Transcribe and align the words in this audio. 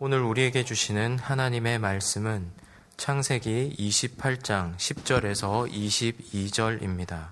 오늘 0.00 0.22
우리에게 0.22 0.64
주시는 0.64 1.20
하나님의 1.20 1.78
말씀은 1.78 2.50
창세기 2.96 3.76
28장 3.78 4.74
10절에서 4.74 5.70
22절입니다. 5.70 7.28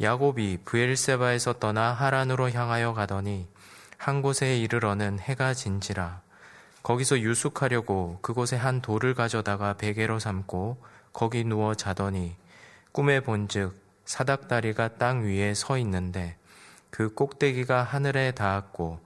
야곱이 0.00 0.58
브엘세바에서 0.64 1.54
떠나 1.54 1.92
하란으로 1.92 2.52
향하여 2.52 2.94
가더니 2.94 3.48
한 3.98 4.22
곳에 4.22 4.56
이르러는 4.56 5.18
해가 5.18 5.52
진지라 5.52 6.20
거기서 6.84 7.18
유숙하려고 7.18 8.20
그곳에 8.22 8.54
한 8.54 8.80
돌을 8.80 9.14
가져다가 9.14 9.72
베개로 9.72 10.20
삼고 10.20 10.80
거기 11.12 11.42
누워 11.42 11.74
자더니 11.74 12.36
꿈에 12.92 13.18
본즉 13.18 13.74
사닥다리가 14.04 14.96
땅 14.98 15.24
위에 15.24 15.54
서 15.54 15.76
있는데 15.78 16.36
그 16.90 17.12
꼭대기가 17.12 17.82
하늘에 17.82 18.30
닿았고 18.30 19.05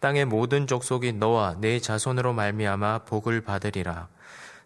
땅의 0.00 0.24
모든 0.24 0.66
족속이 0.66 1.12
너와 1.12 1.56
내 1.60 1.78
자손으로 1.78 2.32
말미암아 2.32 3.00
복을 3.00 3.42
받으리라. 3.42 4.08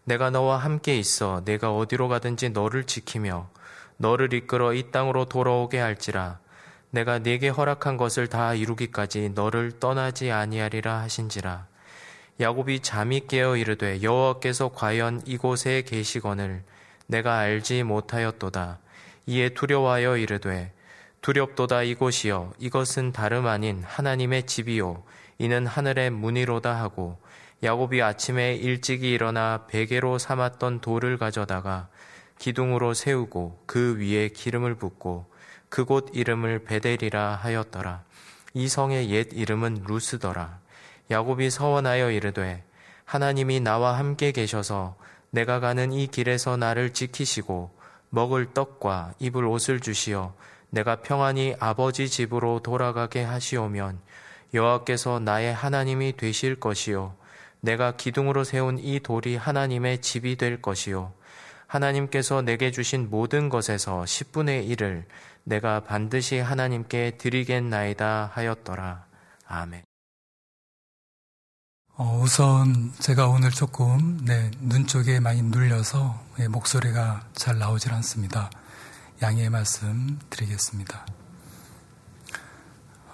내가 0.04 0.30
너와 0.30 0.58
함께 0.58 0.96
있어 0.96 1.42
내가 1.44 1.74
어디로 1.74 2.08
가든지 2.08 2.50
너를 2.50 2.84
지키며 2.84 3.48
너를 3.96 4.32
이끌어 4.32 4.74
이 4.74 4.90
땅으로 4.92 5.24
돌아오게 5.24 5.78
할지라. 5.78 6.38
내가 6.90 7.18
네게 7.18 7.48
허락한 7.48 7.96
것을 7.96 8.28
다 8.28 8.54
이루기까지 8.54 9.30
너를 9.34 9.80
떠나지 9.80 10.30
아니하리라 10.30 11.00
하신지라. 11.00 11.66
야곱이 12.40 12.80
잠이 12.80 13.26
깨어 13.26 13.56
이르되 13.56 14.02
여호와께서 14.02 14.70
과연 14.72 15.22
이곳에 15.26 15.82
계시거늘 15.82 16.62
내가 17.06 17.38
알지 17.38 17.82
못하였도다. 17.82 18.78
이에 19.26 19.48
두려워하여 19.48 20.16
이르되 20.16 20.72
두렵도다 21.22 21.82
이곳이여 21.82 22.52
이것은 22.58 23.12
다름 23.12 23.46
아닌 23.46 23.82
하나님의 23.84 24.46
집이요 24.46 25.02
이는 25.38 25.66
하늘의 25.66 26.10
문이로다 26.10 26.74
하고 26.74 27.18
야곱이 27.62 28.02
아침에 28.02 28.54
일찍이 28.54 29.10
일어나 29.10 29.66
베개로 29.66 30.18
삼았던 30.18 30.80
돌을 30.80 31.18
가져다가 31.18 31.88
기둥으로 32.38 32.94
세우고 32.94 33.62
그 33.66 33.96
위에 33.98 34.28
기름을 34.28 34.74
붓고 34.74 35.32
그곳 35.68 36.10
이름을 36.12 36.64
베델이라 36.64 37.36
하였더라. 37.36 38.04
이 38.54 38.68
성의 38.68 39.10
옛 39.10 39.28
이름은 39.32 39.84
루스더라. 39.86 40.60
야곱이 41.10 41.50
서원하여 41.50 42.10
이르되 42.10 42.64
하나님이 43.04 43.60
나와 43.60 43.98
함께 43.98 44.32
계셔서 44.32 44.96
내가 45.30 45.58
가는 45.60 45.92
이 45.92 46.06
길에서 46.06 46.56
나를 46.56 46.92
지키시고 46.92 47.74
먹을 48.10 48.52
떡과 48.54 49.14
입을 49.18 49.44
옷을 49.44 49.80
주시어 49.80 50.34
내가 50.70 50.96
평안히 50.96 51.54
아버지 51.58 52.08
집으로 52.08 52.60
돌아가게 52.60 53.22
하시오면 53.22 53.98
여호와께서 54.54 55.18
나의 55.18 55.52
하나님이 55.52 56.16
되실 56.16 56.58
것이요 56.58 57.14
내가 57.60 57.96
기둥으로 57.96 58.44
세운 58.44 58.78
이 58.78 59.00
돌이 59.00 59.36
하나님의 59.36 60.00
집이 60.00 60.36
될 60.36 60.62
것이요 60.62 61.12
하나님께서 61.66 62.42
내게 62.42 62.70
주신 62.70 63.10
모든 63.10 63.48
것에서 63.48 64.02
10분의 64.02 64.68
1을 64.70 65.04
내가 65.42 65.80
반드시 65.80 66.38
하나님께 66.38 67.18
드리겠나이다 67.18 68.30
하였더라. 68.32 69.04
아멘. 69.46 69.82
어, 71.96 72.20
우선 72.22 72.92
제가 72.98 73.28
오늘 73.28 73.50
조금 73.50 74.24
네, 74.24 74.50
눈 74.60 74.86
쪽에 74.86 75.20
많이 75.20 75.42
눌려서 75.42 76.20
네, 76.38 76.48
목소리가 76.48 77.26
잘 77.34 77.58
나오질 77.58 77.92
않습니다. 77.92 78.50
양해의 79.22 79.50
말씀 79.50 80.18
드리겠습니다. 80.30 81.06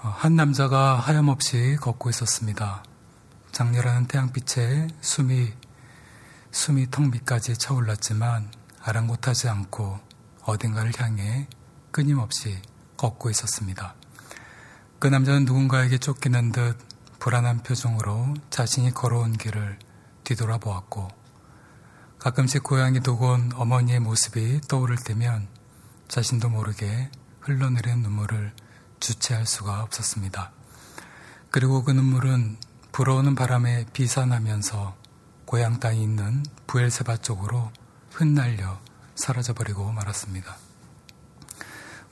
어, 0.02 0.08
한 0.08 0.34
남자가 0.34 0.94
하염없이 0.94 1.76
걷고 1.78 2.08
있었습니다. 2.08 2.82
장렬한 3.52 4.06
태양빛에 4.06 4.88
숨이 5.02 5.52
숨이 6.52 6.90
턱 6.90 7.10
밑까지 7.10 7.58
차올랐지만 7.58 8.50
아랑곳하지 8.80 9.50
않고 9.50 10.00
어딘가를 10.44 10.92
향해 10.98 11.46
끊임없이 11.90 12.62
걷고 12.96 13.28
있었습니다. 13.28 13.94
그 15.00 15.08
남자는 15.08 15.44
누군가에게 15.44 15.98
쫓기는 15.98 16.52
듯 16.52 16.78
불안한 17.18 17.62
표정으로 17.62 18.32
자신이 18.48 18.94
걸어온 18.94 19.34
길을 19.34 19.78
뒤돌아보았고 20.24 21.08
가끔씩 22.18 22.62
두고 23.02 23.32
온 23.32 23.50
어머니의 23.54 24.00
모습이 24.00 24.62
떠오를 24.66 24.96
때면 24.96 25.46
자신도 26.08 26.48
모르게 26.48 27.10
흘러내리는 27.40 28.00
눈물을 28.00 28.54
주체할 29.00 29.46
수가 29.46 29.82
없었습니다. 29.82 30.52
그리고 31.50 31.82
그 31.82 31.90
눈물은 31.90 32.58
불어오는 32.92 33.34
바람에 33.34 33.86
비산하면서 33.92 34.96
고향 35.46 35.80
땅이 35.80 36.02
있는 36.02 36.44
부엘세바 36.66 37.18
쪽으로 37.18 37.72
흩날려 38.12 38.78
사라져버리고 39.16 39.90
말았습니다. 39.90 40.56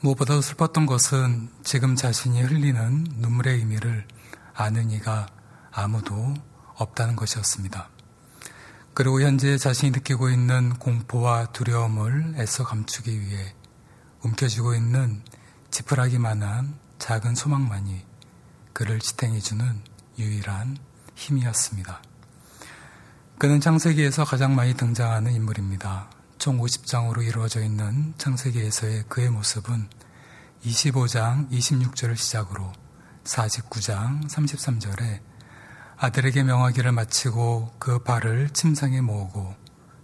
무엇보다 0.00 0.40
슬펐던 0.40 0.86
것은 0.86 1.50
지금 1.64 1.96
자신이 1.96 2.42
흘리는 2.42 3.06
눈물의 3.16 3.58
의미를 3.58 4.06
아는 4.54 4.90
이가 4.90 5.28
아무도 5.70 6.34
없다는 6.74 7.16
것이었습니다. 7.16 7.88
그리고 8.94 9.20
현재 9.20 9.56
자신이 9.56 9.92
느끼고 9.92 10.30
있는 10.30 10.70
공포와 10.74 11.46
두려움을 11.52 12.34
애써 12.38 12.64
감추기 12.64 13.20
위해 13.20 13.54
움켜쥐고 14.22 14.74
있는 14.74 15.22
지푸라기만한 15.70 16.78
작은 16.98 17.34
소망만이 17.34 18.04
그를 18.72 18.98
지탱해주는 18.98 19.82
유일한 20.18 20.76
힘이었습니다. 21.14 22.02
그는 23.38 23.60
창세기에서 23.60 24.24
가장 24.24 24.54
많이 24.56 24.74
등장하는 24.74 25.32
인물입니다. 25.32 26.10
총 26.38 26.58
50장으로 26.58 27.24
이루어져 27.24 27.62
있는 27.62 28.14
창세기에서의 28.18 29.04
그의 29.08 29.30
모습은 29.30 29.88
25장 30.64 31.50
26절을 31.50 32.16
시작으로 32.16 32.72
49장 33.24 34.28
33절에 34.28 35.20
아들에게 35.96 36.42
명하기를 36.44 36.92
마치고 36.92 37.74
그 37.78 37.98
발을 38.02 38.50
침상에 38.50 39.00
모으고 39.00 39.54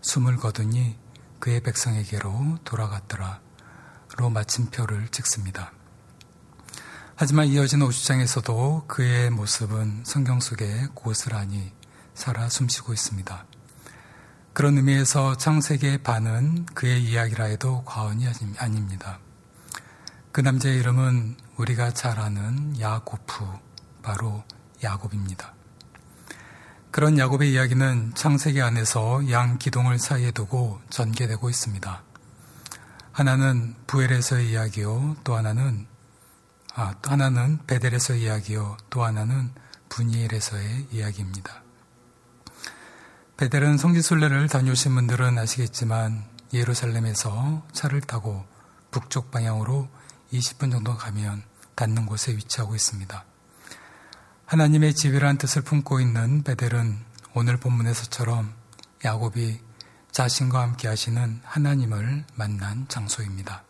숨을 0.01 0.37
거두니 0.37 0.97
그의 1.39 1.61
백성에게로 1.61 2.59
돌아갔더라. 2.65 3.44
로 4.17 4.31
마침표를 4.31 5.09
찍습니다. 5.09 5.73
하지만 7.17 7.47
이어진 7.47 7.81
50장에서도 7.81 8.87
그의 8.87 9.31
모습은 9.31 10.03
성경 10.05 10.41
속에 10.41 10.89
고스란히 10.95 11.73
살아 12.15 12.49
숨쉬고 12.49 12.93
있습니다. 12.93 13.45
그런 14.53 14.77
의미에서 14.77 15.37
창세기의 15.37 15.99
반은 15.99 16.67
그의 16.75 17.03
이야기라 17.03 17.47
해도 17.47 17.83
과언이 17.85 18.27
아닙니다. 18.59 19.19
그 20.31 20.41
남자의 20.41 20.79
이름은 20.79 21.37
우리가 21.57 21.93
잘 21.93 22.21
아는 22.21 22.79
야고프, 22.79 23.45
바로 24.03 24.45
야곱입니다. 24.83 25.55
그런 26.93 27.19
야곱의 27.19 27.53
이야기는 27.53 28.13
창세기 28.15 28.63
안에서 28.63 29.29
양 29.31 29.59
기둥을 29.59 29.99
사이에 29.99 30.31
두고 30.31 30.81
전개되고 30.91 31.51
있습니다. 31.51 32.03
하나는 33.15 33.77
부엘에서의 33.87 34.51
이야기요, 34.51 35.15
또 35.23 35.37
하나는 35.37 35.87
아, 36.75 36.97
또 37.01 37.13
하나는 37.13 37.61
베델에서의 37.69 38.23
이야기요, 38.23 38.77
또 38.91 39.05
하나는 39.05 39.53
분이엘에서의 39.89 40.89
이야기입니다. 40.91 41.63
베델은 43.37 43.79
성지순례를 43.79 44.49
다녀오신 44.49 44.97
분들은 44.97 45.39
아시겠지만 45.39 46.25
예루살렘에서 46.53 47.65
차를 47.71 48.01
타고 48.01 48.45
북쪽 48.91 49.31
방향으로 49.31 49.89
20분 50.33 50.73
정도 50.73 50.97
가면 50.97 51.45
닿는 51.77 52.07
곳에 52.07 52.33
위치하고 52.33 52.75
있습니다. 52.75 53.25
하나님의 54.47 54.93
집이란 54.93 55.39
뜻을 55.39 55.63
품고 55.63 56.01
있는 56.01 56.43
베델은 56.43 56.99
오늘 57.35 57.59
본문에서처럼 57.59 58.53
야곱이 59.05 59.61
자신과 60.15 60.63
함께 60.63 60.87
하시는 60.87 61.41
하나님을 61.43 62.25
만난 62.37 62.87
장소입니다. 62.87 63.65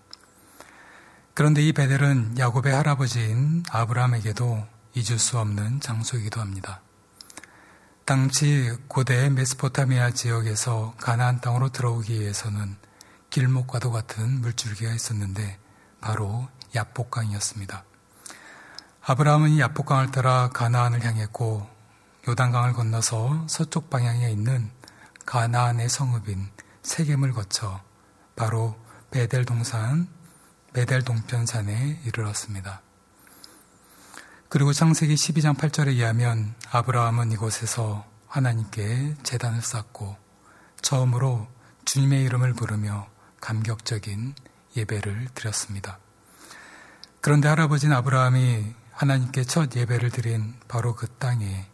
그런데 1.33 1.63
이 1.63 1.73
베델은 1.73 2.37
야곱의 2.39 2.71
할아버지인 2.71 3.63
아브라함에게도 3.71 4.67
잊을 4.93 5.19
수 5.19 5.39
없는 5.39 5.81
장소이기도 5.81 6.43
합니다. 6.43 6.83
당시 8.05 8.71
고대 8.89 9.31
메스포타미아 9.31 10.11
지역에서 10.11 10.95
가나안 10.99 11.41
땅으로 11.41 11.71
들어오기 11.71 12.21
위해서는 12.21 12.77
길목과도 13.31 13.91
같은 13.91 14.43
물줄기가 14.43 14.93
있었는데 14.93 15.59
바로 16.03 16.47
야복강이었습니다. 16.75 17.85
아브라함은 19.01 19.49
이 19.49 19.61
야복강을 19.61 20.11
따라 20.11 20.51
가나안을 20.51 21.07
향했고 21.07 21.67
요단강을 22.29 22.75
건너서 22.75 23.47
서쪽 23.49 23.89
방향에 23.89 24.31
있는 24.31 24.71
가나안의 25.27 25.89
성읍인 25.89 26.49
세겜을 26.83 27.33
거쳐 27.33 27.81
바로 28.37 28.77
베델 29.11 29.45
동산, 29.45 30.09
베델 30.73 31.03
동편산에 31.03 32.01
이르렀습니다. 32.05 32.83
그리고 34.49 34.73
창세기 34.73 35.15
12장 35.15 35.57
8절에 35.57 35.89
의하면 35.89 36.55
아브라함은 36.71 37.33
이곳에서 37.33 38.05
하나님께 38.29 39.17
재단을 39.23 39.63
쌓고 39.63 40.17
처음으로 40.83 41.49
주님의 41.85 42.25
이름을 42.25 42.55
부르며 42.55 43.09
감격적인 43.41 44.35
예배를 44.77 45.29
드렸습니다. 45.35 45.99
그런데 47.21 47.49
할아버진 47.49 47.93
아브라함이 47.93 48.75
하나님께 48.93 49.45
첫 49.45 49.75
예배를 49.75 50.11
드린 50.11 50.55
바로 50.69 50.95
그 50.95 51.09
땅에 51.09 51.67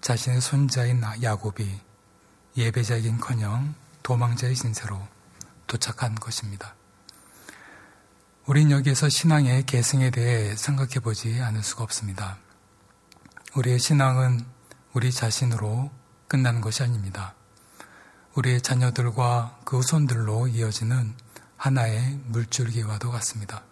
자신의 0.00 0.40
손자인 0.40 1.02
야곱이 1.22 1.80
예배자이긴커녕 2.60 3.74
도망자의 4.02 4.54
신세로 4.54 5.00
도착한 5.66 6.14
것입니다. 6.14 6.74
우린 8.46 8.70
여기에서 8.70 9.08
신앙의 9.08 9.64
계승에 9.64 10.10
대해 10.10 10.56
생각해 10.56 11.00
보지 11.00 11.40
않을 11.40 11.62
수가 11.62 11.84
없습니다. 11.84 12.38
우리의 13.54 13.78
신앙은 13.78 14.44
우리 14.92 15.12
자신으로 15.12 15.90
끝나는 16.28 16.60
것이 16.60 16.82
아닙니다. 16.82 17.34
우리의 18.34 18.60
자녀들과 18.60 19.60
그 19.64 19.78
후손들로 19.78 20.48
이어지는 20.48 21.14
하나의 21.56 22.20
물줄기와도 22.26 23.10
같습니다. 23.10 23.62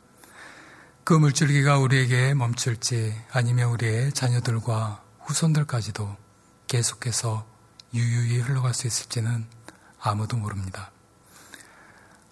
그 1.05 1.15
물줄기가 1.15 1.79
우리에게 1.79 2.35
멈출지 2.35 3.15
아니면 3.33 3.71
우리의 3.71 4.13
자녀들과 4.13 5.03
후손들까지도 5.21 6.17
계속해서 6.67 7.58
유유히 7.95 8.39
흘러갈 8.39 8.75
수 8.75 8.87
있을지는 8.87 9.47
아무도 10.01 10.37
모릅니다. 10.37 10.91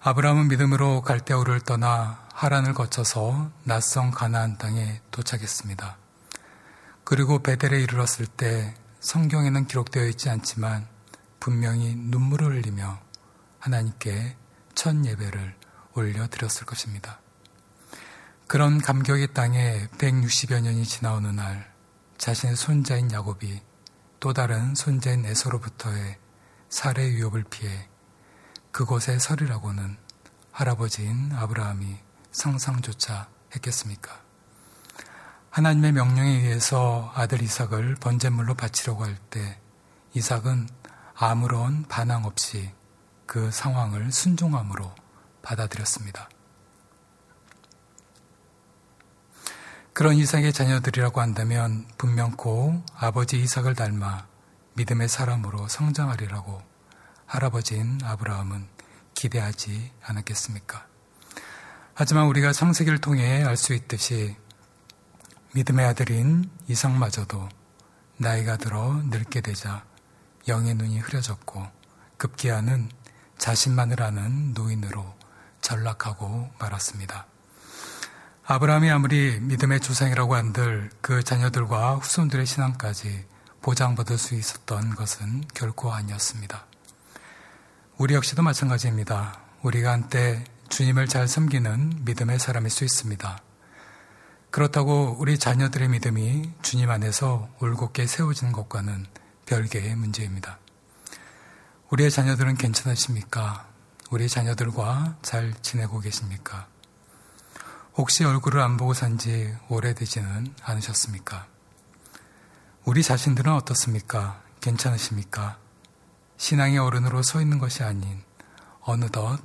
아브라함은 0.01 0.47
믿음으로 0.47 1.01
갈대우를 1.01 1.61
떠나 1.61 2.27
하란을 2.33 2.73
거쳐서 2.73 3.51
낯선 3.63 4.11
가나안 4.11 4.57
땅에 4.57 5.01
도착했습니다. 5.11 5.97
그리고 7.03 7.39
베델에 7.39 7.81
이르렀을 7.81 8.27
때 8.27 8.75
성경에는 8.99 9.67
기록되어 9.67 10.05
있지 10.07 10.29
않지만 10.29 10.87
분명히 11.39 11.95
눈물을 11.95 12.55
흘리며 12.55 12.99
하나님께 13.59 14.37
첫 14.75 15.05
예배를 15.05 15.55
올려드렸을 15.93 16.65
것입니다. 16.65 17.19
그런 18.47 18.79
감격의 18.79 19.33
땅에 19.33 19.87
160여 19.97 20.61
년이 20.61 20.85
지나오는 20.85 21.35
날 21.35 21.73
자신의 22.17 22.55
손자인 22.55 23.11
야곱이 23.11 23.61
또 24.19 24.33
다른 24.33 24.73
손자인 24.75 25.25
에서로부터의 25.25 26.17
살해 26.69 27.09
위협을 27.11 27.43
피해 27.43 27.87
그곳에 28.71 29.19
설이라고는 29.19 29.97
할아버지인 30.51 31.31
아브라함이 31.33 31.97
상상조차 32.31 33.29
했겠습니까? 33.55 34.21
하나님의 35.51 35.91
명령에 35.91 36.29
의해서 36.29 37.11
아들 37.15 37.41
이삭을 37.41 37.95
번제물로 37.95 38.55
바치려고 38.55 39.05
할 39.05 39.17
때 39.29 39.59
이삭은 40.13 40.67
아무런 41.15 41.83
반항 41.87 42.25
없이 42.25 42.71
그 43.25 43.51
상황을 43.51 44.11
순종함으로 44.11 44.93
받아들였습니다. 45.41 46.29
그런 49.97 50.13
이삭의 50.13 50.53
자녀들이라고 50.53 51.21
한다면 51.21 51.87
분명코 51.97 52.83
아버지 52.93 53.41
이삭을 53.41 53.73
닮아 53.73 54.27
믿음의 54.75 55.09
사람으로 55.09 55.67
성장하리라고 55.67 56.61
할아버지인 57.25 58.01
아브라함은 58.03 58.67
기대하지 59.15 59.91
않았겠습니까? 60.03 60.85
하지만 61.95 62.27
우리가 62.27 62.53
창세기를 62.53 62.99
통해 63.01 63.43
알 63.43 63.57
수 63.57 63.73
있듯이 63.73 64.35
믿음의 65.55 65.83
아들인 65.87 66.47
이삭마저도 66.67 67.49
나이가 68.17 68.57
들어 68.57 69.01
늙게 69.05 69.41
되자 69.41 69.83
영의 70.47 70.75
눈이 70.75 70.99
흐려졌고 70.99 71.65
급기야는 72.17 72.91
자신만을 73.39 74.03
아는 74.03 74.53
노인으로 74.53 75.15
전락하고 75.61 76.51
말았습니다. 76.59 77.25
아브라함이 78.49 78.89
아무리 78.89 79.41
믿음의 79.41 79.81
조상이라고 79.81 80.33
한들 80.33 80.89
그 81.01 81.21
자녀들과 81.21 81.95
후손들의 81.95 82.45
신앙까지 82.45 83.25
보장받을 83.61 84.17
수 84.17 84.35
있었던 84.35 84.95
것은 84.95 85.43
결코 85.53 85.91
아니었습니다. 85.91 86.65
우리 87.97 88.13
역시도 88.13 88.43
마찬가지입니다. 88.43 89.41
우리가 89.63 89.91
한때 89.91 90.45
주님을 90.69 91.07
잘 91.07 91.27
섬기는 91.27 92.05
믿음의 92.05 92.39
사람일 92.39 92.69
수 92.69 92.85
있습니다. 92.85 93.37
그렇다고 94.49 95.17
우리 95.19 95.37
자녀들의 95.37 95.89
믿음이 95.89 96.53
주님 96.61 96.89
안에서 96.89 97.49
올곧게 97.59 98.07
세워지는 98.07 98.53
것과는 98.53 99.07
별개의 99.45 99.97
문제입니다. 99.97 100.57
우리의 101.89 102.09
자녀들은 102.11 102.55
괜찮으십니까? 102.55 103.67
우리 104.09 104.29
자녀들과 104.29 105.17
잘 105.21 105.53
지내고 105.61 105.99
계십니까? 105.99 106.67
혹시 107.97 108.23
얼굴을 108.23 108.61
안 108.61 108.77
보고 108.77 108.93
산 108.93 109.17
지 109.17 109.55
오래되지는 109.69 110.53
않으셨습니까? 110.61 111.47
우리 112.85 113.01
자신들은 113.01 113.51
어떻습니까? 113.51 114.41
괜찮으십니까? 114.61 115.57
신앙의 116.37 116.77
어른으로 116.77 117.23
서 117.23 117.41
있는 117.41 117.57
것이 117.57 117.83
아닌 117.83 118.21
어느덧 118.81 119.39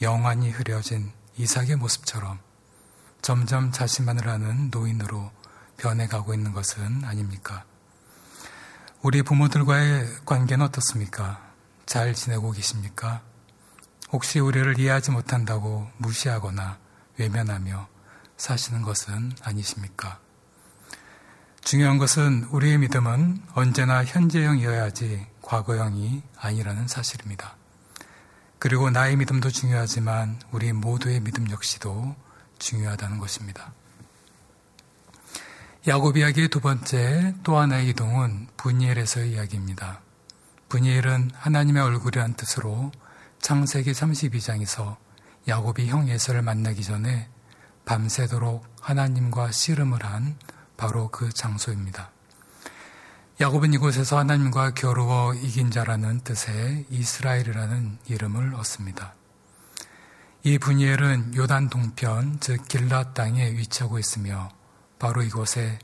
영환이 0.00 0.50
흐려진 0.50 1.12
이삭의 1.36 1.76
모습처럼 1.76 2.38
점점 3.20 3.70
자신만을 3.70 4.28
아는 4.28 4.70
노인으로 4.70 5.30
변해가고 5.76 6.32
있는 6.32 6.52
것은 6.54 7.04
아닙니까? 7.04 7.64
우리 9.02 9.22
부모들과의 9.22 10.24
관계는 10.24 10.64
어떻습니까? 10.64 11.40
잘 11.84 12.14
지내고 12.14 12.52
계십니까? 12.52 13.20
혹시 14.10 14.40
우리를 14.40 14.78
이해하지 14.80 15.10
못한다고 15.10 15.90
무시하거나 15.98 16.78
외면하며 17.18 17.97
사시는 18.38 18.82
것은 18.82 19.32
아니십니까? 19.42 20.18
중요한 21.60 21.98
것은 21.98 22.44
우리의 22.44 22.78
믿음은 22.78 23.42
언제나 23.52 24.04
현재형이어야지 24.04 25.26
과거형이 25.42 26.22
아니라는 26.38 26.88
사실입니다. 26.88 27.56
그리고 28.58 28.90
나의 28.90 29.16
믿음도 29.16 29.50
중요하지만 29.50 30.40
우리 30.50 30.72
모두의 30.72 31.20
믿음 31.20 31.50
역시도 31.50 32.16
중요하다는 32.58 33.18
것입니다. 33.18 33.72
야곱 35.86 36.16
이야기의 36.16 36.48
두 36.48 36.60
번째 36.60 37.34
또 37.42 37.58
하나의 37.58 37.90
이동은 37.90 38.48
분이엘에서의 38.56 39.32
이야기입니다. 39.32 40.00
분이엘은 40.68 41.30
하나님의 41.34 41.82
얼굴이란 41.82 42.34
뜻으로 42.34 42.92
창세기 43.40 43.92
32장에서 43.92 44.96
야곱이 45.46 45.86
형 45.86 46.08
예서를 46.08 46.42
만나기 46.42 46.82
전에 46.82 47.28
밤새도록 47.88 48.66
하나님과 48.82 49.50
씨름을 49.50 50.04
한 50.04 50.36
바로 50.76 51.08
그 51.08 51.32
장소입니다. 51.32 52.10
야곱은 53.40 53.72
이곳에서 53.72 54.18
하나님과 54.18 54.74
겨루어 54.74 55.32
이긴 55.32 55.70
자라는 55.70 56.20
뜻의 56.20 56.84
이스라엘이라는 56.90 57.98
이름을 58.08 58.54
얻습니다. 58.56 59.14
이 60.42 60.58
분이엘은 60.58 61.34
요단 61.34 61.70
동편, 61.70 62.40
즉 62.40 62.68
길라 62.68 63.14
땅에 63.14 63.52
위치하고 63.52 63.98
있으며 63.98 64.50
바로 64.98 65.22
이곳에 65.22 65.78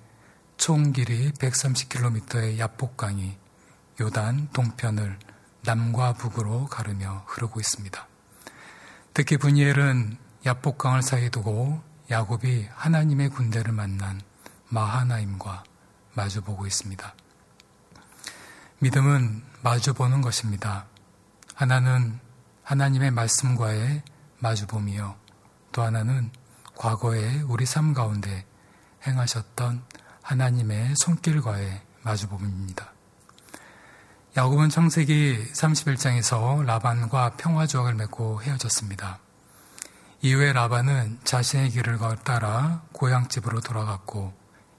총 0.59 0.93
길이 0.93 1.33
130km의 1.33 2.59
야복강이 2.59 3.35
요단 4.03 4.51
동편을 4.53 5.19
남과 5.63 6.13
북으로 6.15 6.67
가르며 6.67 7.25
흐르고 7.29 7.61
있습니다. 7.61 8.07
특히 9.15 9.39
분이엘은 9.39 10.19
야복강을 10.45 11.01
사이에 11.01 11.31
두고 11.31 11.94
야곱이 12.11 12.69
하나님의 12.75 13.31
군대를 13.31 13.73
만난 13.73 14.21
마하나임과 14.69 15.65
마주보고 16.15 16.67
있습니다. 16.67 17.15
믿음은 18.81 19.43
마주보는 19.63 20.21
것입니다. 20.21 20.87
하나는 21.55 22.19
하나님의 22.63 23.11
말씀과의 23.11 24.03
마주봄이요. 24.41 25.17
또 25.73 25.83
하나는 25.83 26.31
과거에 26.77 27.41
우리 27.43 27.65
삶 27.65 27.95
가운데 27.95 28.45
행하셨던 29.07 29.83
하나님의 30.23 30.95
손길과의 30.97 31.81
마주봄입니다. 32.03 32.93
야곱은 34.37 34.69
창세기 34.69 35.53
31장에서 35.53 36.65
라반과 36.65 37.37
평화 37.37 37.67
조약을 37.67 37.95
맺고 37.95 38.43
헤어졌습니다. 38.43 39.24
이후에 40.25 40.55
라반은 40.55 41.19
자신의 41.23 41.69
길을 41.69 41.99
따라 42.25 42.81
고향집으로 42.93 43.61
돌아갔고 43.61 44.33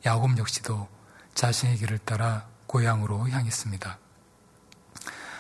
야곱 0.04 0.40
역시도 0.40 0.90
자신의 1.36 1.78
길을 1.78 2.00
따라 2.00 2.48
고향으로 2.66 3.30
향했습니다. 3.30 4.00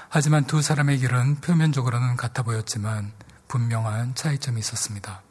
하지만 0.09 0.45
두 0.45 0.61
사람의 0.61 0.99
길은 0.99 1.41
표면적으로는 1.41 2.17
같아 2.17 2.43
보였지만 2.43 3.13
분명한 3.47 4.13
차이점이 4.13 4.59
있었습니다. 4.59 5.23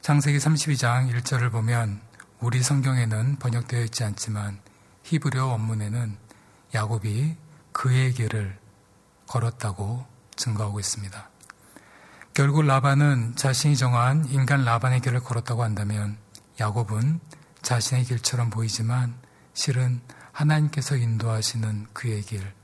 창세기 0.00 0.38
32장 0.38 1.14
1절을 1.14 1.52
보면 1.52 2.00
우리 2.40 2.60
성경에는 2.64 3.36
번역되어 3.36 3.82
있지 3.84 4.02
않지만 4.02 4.58
히브리어 5.04 5.46
원문에는 5.46 6.18
야곱이 6.74 7.36
그의 7.70 8.12
길을 8.12 8.58
걸었다고 9.28 10.04
증거하고 10.34 10.80
있습니다. 10.80 11.37
결국 12.38 12.62
라반은 12.62 13.34
자신이 13.34 13.76
정한 13.76 14.24
인간 14.30 14.64
라반의 14.64 15.00
길을 15.00 15.18
걸었다고 15.18 15.64
한다면 15.64 16.18
야곱은 16.60 17.18
자신의 17.62 18.04
길처럼 18.04 18.48
보이지만 18.48 19.16
실은 19.54 20.00
하나님께서 20.30 20.94
인도하시는 20.94 21.88
그의 21.92 22.22
길, 22.22 22.54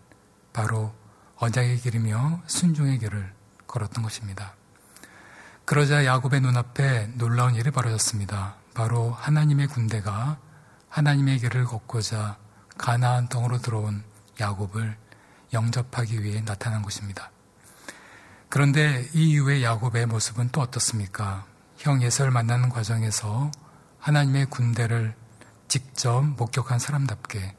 바로 0.52 0.94
언약의 1.38 1.78
길이며 1.78 2.42
순종의 2.46 3.00
길을 3.00 3.32
걸었던 3.66 4.04
것입니다. 4.04 4.54
그러자 5.64 6.04
야곱의 6.04 6.40
눈앞에 6.40 7.08
놀라운 7.14 7.56
일이 7.56 7.72
벌어졌습니다. 7.72 8.54
바로 8.74 9.10
하나님의 9.10 9.66
군대가 9.66 10.38
하나님의 10.88 11.40
길을 11.40 11.64
걷고자 11.64 12.38
가나안 12.78 13.28
땅으로 13.28 13.58
들어온 13.58 14.04
야곱을 14.38 14.96
영접하기 15.52 16.22
위해 16.22 16.44
나타난 16.44 16.82
것입니다. 16.82 17.32
그런데 18.48 19.08
이 19.14 19.30
이후의 19.30 19.64
야곱의 19.64 20.06
모습은 20.06 20.50
또 20.50 20.60
어떻습니까? 20.60 21.46
형 21.76 22.02
예서를 22.02 22.30
만나는 22.30 22.68
과정에서 22.68 23.50
하나님의 23.98 24.46
군대를 24.46 25.14
직접 25.68 26.22
목격한 26.22 26.78
사람답게 26.78 27.56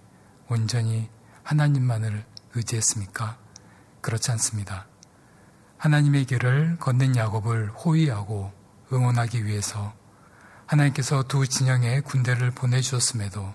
온전히 0.48 1.10
하나님만을 1.44 2.26
의지했습니까? 2.54 3.38
그렇지 4.02 4.32
않습니다. 4.32 4.88
하나님의 5.78 6.26
길을 6.26 6.78
걷는 6.80 7.16
야곱을 7.16 7.70
호위하고 7.72 8.54
응원하기 8.92 9.46
위해서 9.46 9.94
하나님께서 10.66 11.24
두 11.24 11.48
진영의 11.48 12.02
군대를 12.02 12.52
보내주셨음에도 12.52 13.54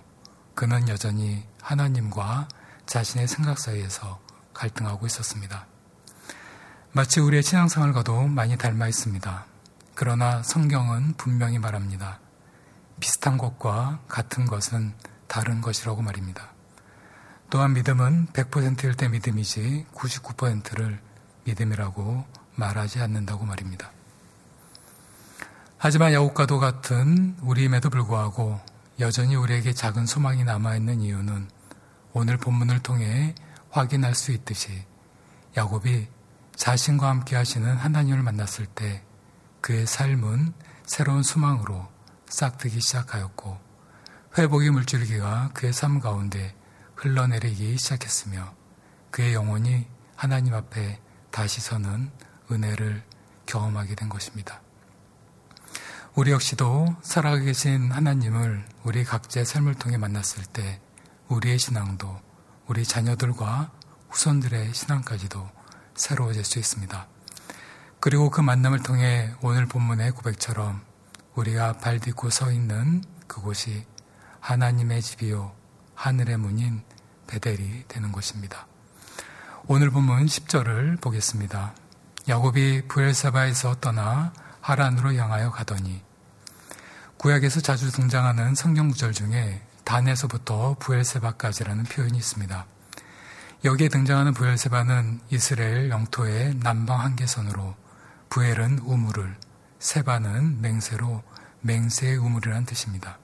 그는 0.53 0.87
여전히 0.87 1.43
하나님과 1.61 2.47
자신의 2.85 3.27
생각 3.27 3.59
사이에서 3.59 4.19
갈등하고 4.53 5.05
있었습니다. 5.07 5.70
마치 6.93 7.21
우리의 7.21 7.41
신앙생활과도 7.41 8.27
많이 8.27 8.57
닮아 8.57 8.85
있습니다. 8.89 9.45
그러나 9.95 10.43
성경은 10.43 11.13
분명히 11.15 11.57
말합니다. 11.57 12.19
비슷한 12.99 13.37
것과 13.37 14.01
같은 14.09 14.45
것은 14.45 14.93
다른 15.27 15.61
것이라고 15.61 16.01
말입니다. 16.01 16.49
또한 17.49 17.71
믿음은 17.71 18.27
100%일 18.33 18.95
때 18.95 19.07
믿음이지 19.07 19.85
99%를 19.93 20.99
믿음이라고 21.45 22.25
말하지 22.55 22.99
않는다고 22.99 23.45
말입니다. 23.45 23.89
하지만 25.77 26.11
야곱과도 26.11 26.59
같은 26.59 27.37
우리임에도 27.39 27.89
불구하고 27.89 28.59
여전히 28.99 29.35
우리에게 29.35 29.71
작은 29.71 30.05
소망이 30.05 30.43
남아있는 30.43 30.99
이유는 30.99 31.47
오늘 32.11 32.35
본문을 32.35 32.79
통해 32.79 33.33
확인할 33.69 34.13
수 34.13 34.33
있듯이 34.33 34.83
야곱이 35.55 36.09
자신과 36.61 37.09
함께 37.09 37.35
하시는 37.35 37.75
하나님을 37.75 38.21
만났을 38.21 38.67
때 38.67 39.03
그의 39.61 39.87
삶은 39.87 40.53
새로운 40.85 41.23
소망으로 41.23 41.87
싹트기 42.27 42.79
시작하였고 42.81 43.59
회복의 44.37 44.69
물줄기가 44.69 45.49
그의 45.55 45.73
삶 45.73 45.99
가운데 45.99 46.55
흘러내리기 46.93 47.79
시작했으며 47.79 48.53
그의 49.09 49.33
영혼이 49.33 49.87
하나님 50.15 50.53
앞에 50.53 50.99
다시 51.31 51.61
서는 51.61 52.11
은혜를 52.51 53.01
경험하게 53.47 53.95
된 53.95 54.07
것입니다. 54.07 54.61
우리 56.13 56.29
역시도 56.29 56.95
살아가 57.01 57.39
계신 57.39 57.91
하나님을 57.91 58.63
우리 58.83 59.03
각자의 59.03 59.47
삶을 59.47 59.73
통해 59.79 59.97
만났을 59.97 60.45
때 60.45 60.79
우리의 61.27 61.57
신앙도 61.57 62.19
우리 62.67 62.85
자녀들과 62.85 63.71
후손들의 64.11 64.75
신앙까지도 64.75 65.60
새로워질 66.01 66.43
수 66.43 66.57
있습니다. 66.57 67.07
그리고 67.99 68.31
그 68.31 68.41
만남을 68.41 68.81
통해 68.81 69.31
오늘 69.41 69.67
본문의 69.67 70.11
고백처럼 70.11 70.81
우리가 71.35 71.73
발 71.73 71.99
딛고 71.99 72.31
서 72.31 72.51
있는 72.51 73.03
그곳이 73.27 73.85
하나님의 74.39 75.03
집이요 75.03 75.53
하늘의 75.93 76.37
문인 76.37 76.81
베델이 77.27 77.85
되는 77.87 78.11
것입니다. 78.11 78.65
오늘 79.67 79.91
본문 79.91 80.25
10절을 80.25 80.99
보겠습니다. 80.99 81.75
야곱이 82.27 82.87
부엘사바에서 82.87 83.75
떠나 83.75 84.33
하란으로 84.61 85.13
향하여 85.13 85.51
가더니 85.51 86.01
구약에서 87.17 87.61
자주 87.61 87.91
등장하는 87.91 88.55
성경 88.55 88.89
구절 88.89 89.13
중에 89.13 89.61
단에서부터 89.83 90.77
부엘세바까지라는 90.79 91.83
표현이 91.83 92.17
있습니다. 92.17 92.65
여기에 93.63 93.89
등장하는 93.89 94.33
부엘세바는 94.33 95.19
이스라엘 95.29 95.91
영토의 95.91 96.55
남방 96.63 96.99
한계선으로 96.99 97.75
부엘은 98.29 98.79
우물을, 98.79 99.37
세바는 99.77 100.61
맹세로 100.61 101.21
맹세의 101.61 102.17
우물이라는 102.17 102.65
뜻입니다. 102.65 103.19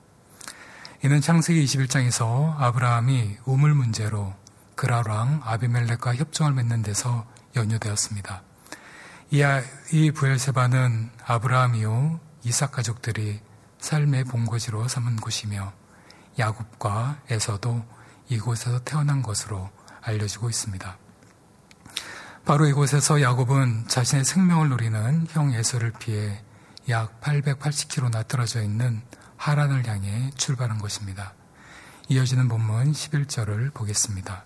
이는 1.03 1.21
창세기 1.21 1.65
21장에서 1.65 2.55
아브라함이 2.59 3.37
우물 3.45 3.73
문제로 3.73 4.35
그라랑 4.75 5.41
아비멜렉과 5.43 6.13
협정을 6.13 6.53
맺는 6.53 6.83
데서 6.83 7.25
연유되었습니다. 7.55 8.43
이, 9.31 9.41
아, 9.41 9.63
이 9.91 10.11
부엘세바는 10.11 11.09
아브라함 11.25 11.73
이후 11.73 12.19
이삭 12.43 12.73
가족들이 12.73 13.41
삶의 13.79 14.25
본거지로 14.25 14.87
삼은 14.87 15.15
곳이며 15.15 15.73
야곱과 16.37 17.21
에서도 17.31 17.83
이곳에서 18.29 18.83
태어난 18.83 19.23
것으로 19.23 19.71
알려지고 20.07 20.49
있습니다. 20.49 20.97
바로 22.45 22.65
이곳에서 22.65 23.21
야곱은 23.21 23.87
자신의 23.89 24.23
생명을 24.23 24.69
노리는 24.69 25.27
형 25.29 25.53
에서를 25.53 25.91
피해 25.99 26.41
약 26.89 27.19
880km나 27.19 28.27
떨어져 28.27 28.61
있는 28.61 29.01
하란을 29.35 29.85
향해 29.85 30.31
출발한 30.35 30.77
것입니다. 30.77 31.33
이어지는 32.07 32.47
본문 32.47 32.93
11절을 32.93 33.73
보겠습니다. 33.73 34.45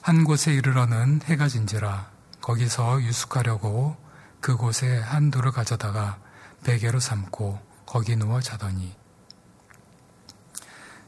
한 0.00 0.24
곳에 0.24 0.54
이르러는 0.54 1.20
해가 1.24 1.48
진지라 1.48 2.10
거기서 2.40 3.02
유숙하려고 3.02 3.96
그곳에 4.40 4.98
한도를 5.00 5.52
가져다가 5.52 6.18
베개로 6.64 6.98
삼고 6.98 7.60
거기 7.84 8.16
누워 8.16 8.40
자더니 8.40 8.96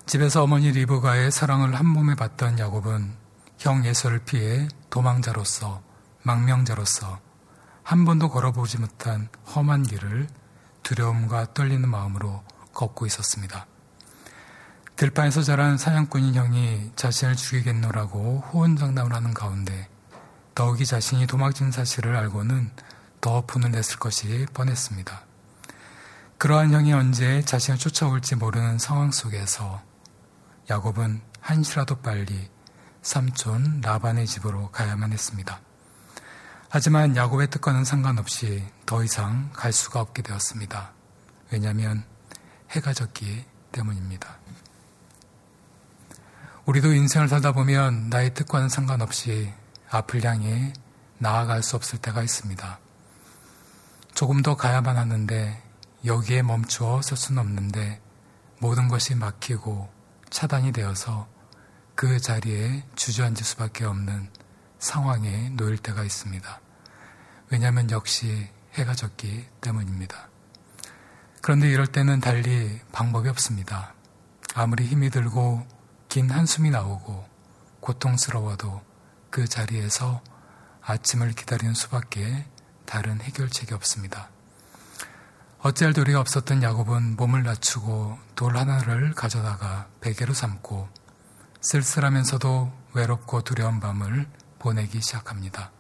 집에서 0.06 0.44
어머니 0.44 0.70
리브가의 0.70 1.32
사랑을 1.32 1.74
한 1.74 1.84
몸에 1.84 2.14
받던 2.14 2.60
야곱은 2.60 3.12
형 3.58 3.84
예서를 3.84 4.20
피해 4.20 4.68
도망자로서 4.88 5.82
망명자로서 6.22 7.18
한 7.82 8.04
번도 8.04 8.28
걸어보지 8.28 8.78
못한 8.78 9.28
험한 9.52 9.82
길을 9.82 10.28
두려움과 10.84 11.54
떨리는 11.54 11.88
마음으로 11.88 12.44
걷고 12.72 13.06
있었습니다. 13.06 13.66
들판에서 14.94 15.42
자란 15.42 15.76
사냥꾼인 15.76 16.36
형이 16.36 16.92
자신을 16.94 17.34
죽이겠노라고 17.34 18.44
호언장담을 18.52 19.12
하는 19.12 19.34
가운데 19.34 19.88
더욱이 20.54 20.86
자신이 20.86 21.26
도망친 21.26 21.72
사실을 21.72 22.14
알고는 22.14 22.70
더 23.20 23.44
분을 23.44 23.72
냈을 23.72 23.98
것이 23.98 24.46
뻔했습니다. 24.54 25.22
그러한 26.38 26.72
형이 26.72 26.92
언제 26.92 27.42
자신을 27.42 27.78
쫓아올지 27.78 28.36
모르는 28.36 28.78
상황 28.78 29.10
속에서 29.10 29.82
야곱은 30.68 31.20
한시라도 31.40 32.00
빨리 32.00 32.50
삼촌 33.02 33.80
라반의 33.82 34.26
집으로 34.26 34.70
가야만 34.72 35.12
했습니다. 35.12 35.60
하지만 36.68 37.16
야곱의 37.16 37.50
뜻과는 37.50 37.84
상관없이 37.84 38.64
더 38.84 39.04
이상 39.04 39.50
갈 39.52 39.72
수가 39.72 40.00
없게 40.00 40.22
되었습니다. 40.22 40.92
왜냐하면 41.52 42.04
해가 42.70 42.92
졌기 42.92 43.44
때문입니다. 43.70 44.38
우리도 46.64 46.92
인생을 46.92 47.28
살다 47.28 47.52
보면 47.52 48.10
나의 48.10 48.34
뜻과는 48.34 48.68
상관없이 48.68 49.52
앞을 49.88 50.24
향해 50.24 50.72
나아갈 51.18 51.62
수 51.62 51.76
없을 51.76 52.00
때가 52.00 52.24
있습니다. 52.24 52.80
조금 54.14 54.42
더 54.42 54.56
가야만 54.56 54.96
하는데 54.96 55.62
여기에 56.04 56.42
멈추어 56.42 57.02
설 57.02 57.16
수는 57.16 57.40
없는데 57.40 58.00
모든 58.58 58.88
것이 58.88 59.14
막히고 59.14 59.95
차단이 60.30 60.72
되어서 60.72 61.28
그 61.94 62.20
자리에 62.20 62.84
주저앉을 62.94 63.36
수밖에 63.42 63.84
없는 63.84 64.30
상황에 64.78 65.50
놓일 65.50 65.78
때가 65.78 66.04
있습니다. 66.04 66.60
왜냐하면 67.50 67.90
역시 67.90 68.48
해가 68.74 68.94
졌기 68.94 69.46
때문입니다. 69.60 70.28
그런데 71.40 71.70
이럴 71.70 71.86
때는 71.86 72.20
달리 72.20 72.80
방법이 72.92 73.28
없습니다. 73.28 73.94
아무리 74.54 74.84
힘이 74.84 75.10
들고 75.10 75.66
긴 76.08 76.30
한숨이 76.30 76.70
나오고 76.70 77.24
고통스러워도 77.80 78.82
그 79.30 79.46
자리에서 79.46 80.22
아침을 80.82 81.32
기다리는 81.32 81.74
수밖에 81.74 82.46
다른 82.84 83.20
해결책이 83.20 83.74
없습니다. 83.74 84.30
어찌할 85.60 85.94
도리가 85.94 86.20
없었던 86.20 86.62
야곱은 86.62 87.16
몸을 87.16 87.42
낮추고 87.42 88.18
돌 88.34 88.56
하나를 88.56 89.14
가져다가 89.14 89.88
베개로 90.00 90.34
삼고 90.34 90.88
쓸쓸하면서도 91.60 92.72
외롭고 92.94 93.42
두려운 93.42 93.80
밤을 93.80 94.28
보내기 94.58 95.00
시작합니다. 95.00 95.72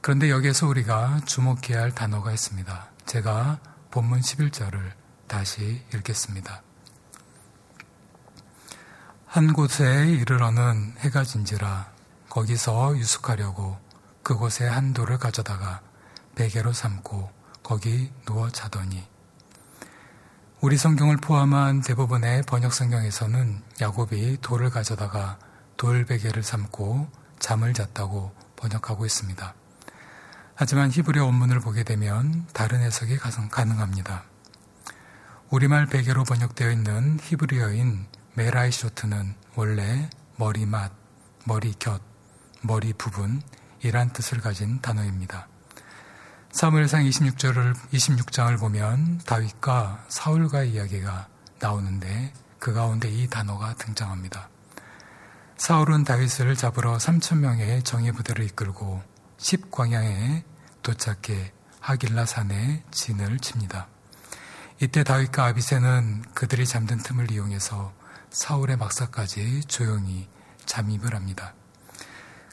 그런데 0.00 0.30
여기에서 0.30 0.66
우리가 0.68 1.20
주목해야 1.26 1.80
할 1.80 1.92
단어가 1.92 2.32
있습니다. 2.32 2.90
제가 3.06 3.58
본문 3.90 4.20
11절을 4.20 4.92
다시 5.26 5.84
읽겠습니다. 5.92 6.62
한 9.26 9.52
곳에 9.52 10.06
이르러는 10.06 10.94
해가 10.98 11.24
진지라 11.24 11.92
거기서 12.30 12.96
유숙하려고 12.96 13.78
그곳에 14.22 14.66
한 14.66 14.92
돌을 14.92 15.18
가져다가 15.18 15.82
베개로 16.36 16.72
삼고 16.72 17.35
거기 17.66 18.12
누워 18.24 18.48
자더니 18.48 19.04
우리 20.60 20.76
성경을 20.76 21.16
포함한 21.16 21.80
대부분의 21.80 22.42
번역 22.42 22.72
성경에서는 22.72 23.60
야곱이 23.80 24.36
돌을 24.40 24.70
가져다가 24.70 25.36
돌베개를 25.76 26.44
삼고 26.44 27.10
잠을 27.40 27.74
잤다고 27.74 28.32
번역하고 28.54 29.04
있습니다. 29.04 29.52
하지만 30.54 30.92
히브리어 30.92 31.24
원문을 31.24 31.58
보게 31.58 31.82
되면 31.82 32.46
다른 32.52 32.80
해석이 32.82 33.18
가능합니다. 33.18 34.22
우리말 35.50 35.86
베개로 35.86 36.22
번역되어 36.22 36.70
있는 36.70 37.18
히브리어인 37.20 38.06
메라이쇼트는 38.34 39.34
원래 39.56 40.08
머리맛, 40.36 40.92
머리곁, 41.46 42.00
머리 42.62 42.92
부분이란 42.92 44.12
뜻을 44.12 44.38
가진 44.38 44.80
단어입니다. 44.80 45.48
사무엘상 46.52 47.04
26절을 47.04 47.74
26장을 47.92 48.58
보면 48.58 49.18
다윗과 49.26 50.06
사울과의 50.08 50.72
이야기가 50.72 51.28
나오는데 51.58 52.32
그 52.58 52.72
가운데 52.72 53.10
이 53.10 53.28
단어가 53.28 53.74
등장합니다. 53.74 54.48
사울은 55.58 56.04
다윗을 56.04 56.56
잡으러 56.56 56.96
3천 56.96 57.38
명의 57.38 57.82
정예 57.82 58.12
부대를 58.12 58.44
이끌고 58.46 59.02
10광야에 59.38 60.44
도착해 60.82 61.52
하길라 61.80 62.24
산에 62.24 62.82
진을 62.90 63.38
칩니다. 63.38 63.88
이때 64.80 65.04
다윗과 65.04 65.46
아비세는 65.46 66.22
그들이 66.34 66.66
잠든 66.66 66.98
틈을 66.98 67.30
이용해서 67.30 67.92
사울의 68.30 68.76
막사까지 68.76 69.62
조용히 69.64 70.28
잠입을 70.64 71.14
합니다. 71.14 71.54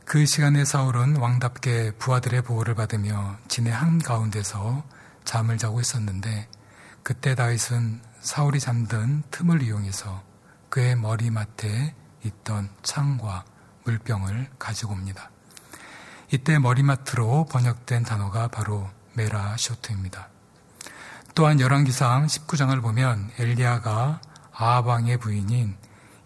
그 0.06 0.26
시간에 0.26 0.66
사울은 0.66 1.16
왕답게 1.16 1.92
부하들의 1.98 2.42
보호를 2.44 2.76
받으며 2.76 3.38
진의 3.48 3.72
한가운데서 3.74 4.84
잠을 5.24 5.58
자고 5.58 5.80
있었는데 5.80 6.50
그때 7.04 7.36
다윗은 7.36 8.02
사울이 8.20 8.60
잠든 8.60 9.24
틈을 9.32 9.62
이용해서 9.62 10.22
그의 10.70 10.96
머리맡에 10.98 11.96
있던 12.26 12.70
창과 12.84 13.46
물병을 13.86 14.50
가지고 14.60 14.94
옵니다. 14.94 15.32
이때 16.32 16.60
머리맡으로 16.60 17.46
번역된 17.46 18.04
단어가 18.04 18.48
바로 18.50 18.90
메라 19.14 19.56
쇼트입니다. 19.58 20.30
또한 21.34 21.60
열왕기상 21.60 22.28
19장을 22.28 22.82
보면 22.82 23.32
엘리야가 23.40 24.22
아합 24.52 24.86
왕의 24.86 25.18
부인인 25.18 25.78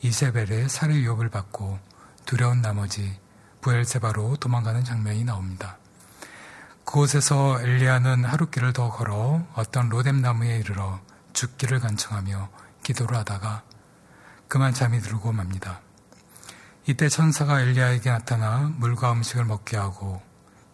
이세벨의 0.02 0.68
살해 0.70 0.96
유혹을 0.96 1.30
받고 1.30 1.80
두려운 2.26 2.62
나머지 2.62 3.18
부엘세바로 3.68 4.38
도망가는 4.38 4.86
장면이 4.86 5.26
나옵니다. 5.26 5.78
그곳에서 6.86 7.60
엘리야는 7.60 8.24
하루길을 8.24 8.72
더 8.72 8.90
걸어 8.90 9.46
어떤 9.56 9.90
로뎀 9.90 10.22
나무에 10.22 10.60
이르러 10.60 11.02
죽기를 11.34 11.82
간청하며 11.82 12.50
기도를 12.84 13.18
하다가 13.18 13.64
그만 14.48 14.74
잠이 14.74 15.02
들고 15.02 15.34
맙니다. 15.34 15.82
이때 16.86 17.10
천사가 17.10 17.60
엘리야에게 17.60 18.10
나타나 18.10 18.72
물과 18.78 19.12
음식을 19.12 19.44
먹게 19.44 19.76
하고 19.76 20.22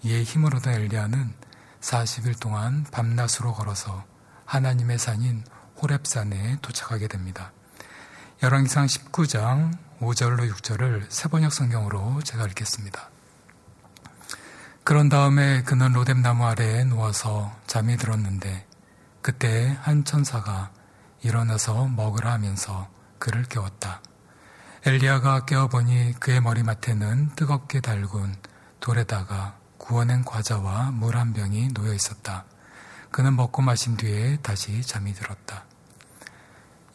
이에 0.04 0.22
힘을 0.22 0.56
얻은 0.56 0.72
엘리야는 0.72 1.34
40일 1.82 2.40
동안 2.40 2.86
밤낮으로 2.92 3.54
걸어서 3.54 4.04
하나님의 4.46 5.00
산인 5.00 5.44
호랩산에 5.80 6.62
도착하게 6.62 7.08
됩니다. 7.08 7.54
열왕기상 8.44 8.86
19장 8.86 9.76
5절로 10.04 10.52
6절을 10.52 11.06
세번역 11.10 11.54
성경으로 11.54 12.22
제가 12.24 12.46
읽겠습니다. 12.48 13.10
그런 14.84 15.08
다음에 15.10 15.64
그는 15.64 15.94
로뎀 15.94 16.22
나무 16.22 16.46
아래에 16.46 16.84
누워서 16.84 17.52
잠이 17.68 17.96
들었는데 17.98 18.68
그때 19.22 19.78
한 19.82 20.04
천사가 20.04 20.72
일어나서 21.22 21.88
먹으라 21.88 22.34
하면서 22.34 22.90
그를 23.18 23.44
깨웠다. 23.44 24.02
엘리야가 24.86 25.46
깨어보니 25.46 26.16
그의 26.20 26.42
머리맡에는 26.42 27.36
뜨겁게 27.36 27.80
달군 27.80 28.36
돌에다가 28.82 29.58
구워낸 29.78 30.26
과자와 30.26 30.92
물 30.92 31.16
한 31.16 31.32
병이 31.32 31.70
놓여 31.74 31.94
있었다. 31.94 32.46
그는 33.12 33.36
먹고 33.36 33.62
마신 33.62 33.96
뒤에 33.96 34.38
다시 34.42 34.82
잠이 34.82 35.14
들었다. 35.14 35.66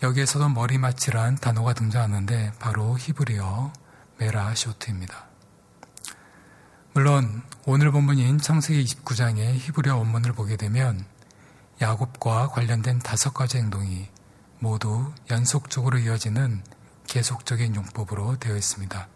여기에서도 0.01 0.49
머리맡이란 0.51 1.37
단어가 1.39 1.73
등장하는데 1.73 2.53
바로 2.61 2.97
히브리어 2.97 3.73
메라 4.19 4.55
쇼트입니다. 4.55 5.27
물론 6.93 7.43
오늘 7.67 7.91
본문인 7.91 8.39
창세기 8.39 8.85
29장의 8.85 9.55
히브리어 9.59 9.97
원문을 9.97 10.33
보게 10.35 10.57
되면 10.57 11.05
야곱과 11.81 12.49
관련된 12.49 13.01
다섯 13.01 13.35
가지 13.35 13.59
행동이 13.59 14.09
모두 14.61 15.13
연속적으로 15.31 15.99
이어지는 15.99 16.63
계속적인 17.09 17.75
용법으로 17.75 18.39
되어 18.39 18.57
있습니다. 18.57 19.09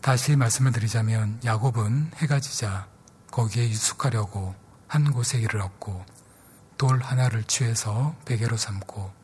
다시 0.00 0.34
말씀을 0.34 0.72
드리자면 0.72 1.38
야곱은 1.44 2.12
해가 2.16 2.40
지자 2.40 2.86
거기에 3.30 3.68
유숙하려고 3.68 4.54
한 4.86 5.12
곳에 5.12 5.38
이르렀고 5.38 6.04
돌 6.78 7.00
하나를 7.00 7.44
취해서 7.44 8.14
베개로 8.24 8.56
삼고 8.56 9.19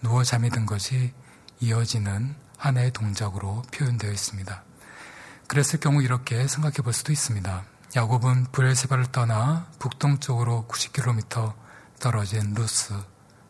누워 0.00 0.22
잠이 0.22 0.50
든 0.50 0.66
것이 0.66 1.12
이어지는 1.60 2.36
하나의 2.56 2.92
동작으로 2.92 3.62
표현되어 3.72 4.10
있습니다. 4.10 4.64
그랬을 5.46 5.80
경우 5.80 6.02
이렇게 6.02 6.46
생각해 6.46 6.76
볼 6.84 6.92
수도 6.92 7.12
있습니다. 7.12 7.64
야곱은 7.96 8.46
브엘세바를 8.52 9.06
떠나 9.06 9.70
북동쪽으로 9.78 10.66
90km 10.68 11.54
떨어진 11.98 12.54
루스, 12.54 12.94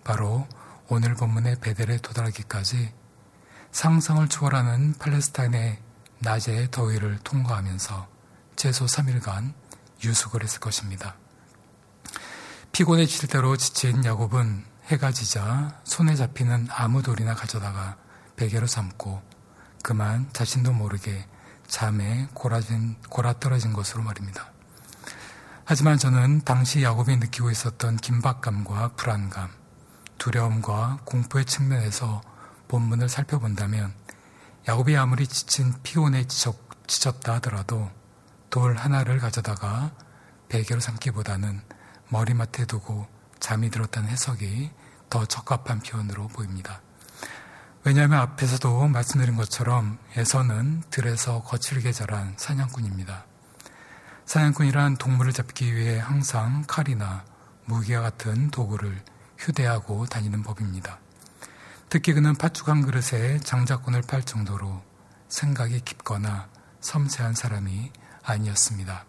바로 0.04 0.46
오늘 0.88 1.14
본문의 1.14 1.56
베델에 1.60 1.98
도달하기까지 1.98 2.94
상상을 3.72 4.26
초월하는 4.28 4.94
팔레스타인의 4.98 5.82
낮의 6.20 6.70
더위를 6.70 7.18
통과하면서 7.24 8.08
최소 8.56 8.86
3일간 8.86 9.52
유숙을 10.02 10.42
했을 10.42 10.60
것입니다. 10.60 11.16
피곤해질 12.72 13.28
대로 13.28 13.56
지친 13.56 14.04
야곱은 14.04 14.64
해가 14.88 15.12
지자 15.12 15.78
손에 15.84 16.16
잡히는 16.16 16.68
아무 16.70 17.02
돌이나 17.02 17.34
가져다가 17.34 17.98
베개로 18.36 18.66
삼고 18.66 19.22
그만 19.82 20.30
자신도 20.32 20.72
모르게 20.72 21.26
잠에 21.66 22.26
골아진, 22.32 22.96
골아떨어진 23.10 23.74
것으로 23.74 24.02
말입니다. 24.02 24.50
하지만 25.66 25.98
저는 25.98 26.40
당시 26.46 26.82
야곱이 26.82 27.18
느끼고 27.18 27.50
있었던 27.50 27.98
긴박감과 27.98 28.92
불안감, 28.96 29.50
두려움과 30.16 31.00
공포의 31.04 31.44
측면에서 31.44 32.22
본문을 32.68 33.10
살펴본다면 33.10 33.92
야곱이 34.66 34.96
아무리 34.96 35.26
지친 35.26 35.74
피곤에 35.82 36.26
지쳤, 36.26 36.56
지쳤다 36.86 37.34
하더라도 37.34 37.90
돌 38.48 38.78
하나를 38.78 39.18
가져다가 39.18 39.92
베개로 40.48 40.80
삼기보다는 40.80 41.60
머리맡에 42.08 42.64
두고 42.64 43.17
잠이 43.48 43.70
들었다는 43.70 44.10
해석이 44.10 44.70
더 45.08 45.24
적합한 45.24 45.80
표현으로 45.80 46.28
보입니다. 46.28 46.82
왜냐하면 47.82 48.20
앞에서도 48.20 48.88
말씀드린 48.88 49.36
것처럼 49.36 49.96
에서는 50.16 50.82
들에서 50.90 51.42
거칠게 51.44 51.92
자란 51.92 52.34
사냥꾼입니다. 52.36 53.24
사냥꾼이란 54.26 54.98
동물을 54.98 55.32
잡기 55.32 55.74
위해 55.74 55.98
항상 55.98 56.64
칼이나 56.66 57.24
무기와 57.64 58.02
같은 58.02 58.50
도구를 58.50 59.02
휴대하고 59.38 60.04
다니는 60.04 60.42
법입니다. 60.42 60.98
특히 61.88 62.12
그는 62.12 62.34
팥죽 62.34 62.68
한 62.68 62.82
그릇에 62.82 63.38
장자꾼을 63.38 64.02
팔 64.02 64.24
정도로 64.24 64.82
생각이 65.30 65.80
깊거나 65.86 66.48
섬세한 66.82 67.32
사람이 67.32 67.92
아니었습니다. 68.22 69.06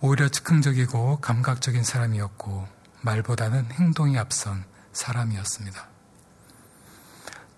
오히려 0.00 0.28
즉흥적이고 0.28 1.22
감각적인 1.22 1.84
사람이었고 1.84 2.79
말보다는 3.02 3.72
행동이 3.72 4.18
앞선 4.18 4.64
사람이었습니다. 4.92 5.88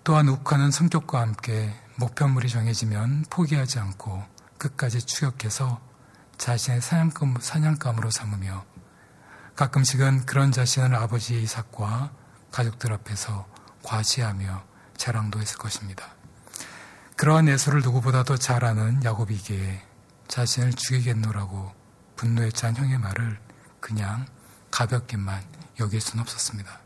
또한 0.03 0.27
욱하는 0.27 0.71
성격과 0.71 1.21
함께 1.21 1.73
목표물이 1.95 2.49
정해지면 2.49 3.25
포기하지 3.29 3.79
않고 3.79 4.23
끝까지 4.57 5.01
추격해서 5.01 5.81
자신의 6.37 6.81
사냥감, 6.81 7.37
사냥감으로 7.39 8.11
삼으며 8.11 8.65
가끔씩은 9.55 10.25
그런 10.25 10.51
자신을 10.51 10.95
아버지 10.95 11.41
이삭과 11.41 12.11
가족들 12.51 12.91
앞에서 12.91 13.47
과시하며 13.83 14.63
자랑도 14.97 15.39
했을 15.39 15.57
것입니다. 15.57 16.05
그러한 17.15 17.47
예서를 17.47 17.81
누구보다도 17.81 18.37
잘 18.37 18.65
아는 18.65 19.03
야곱이기에 19.03 19.83
자신을 20.27 20.73
죽이겠노라고 20.73 21.71
분노에 22.15 22.49
찬 22.51 22.75
형의 22.75 22.97
말을 22.97 23.39
그냥 23.79 24.25
가볍게만 24.73 25.39
여길 25.79 26.01
수는 26.01 26.23
없었습니다. 26.23 26.79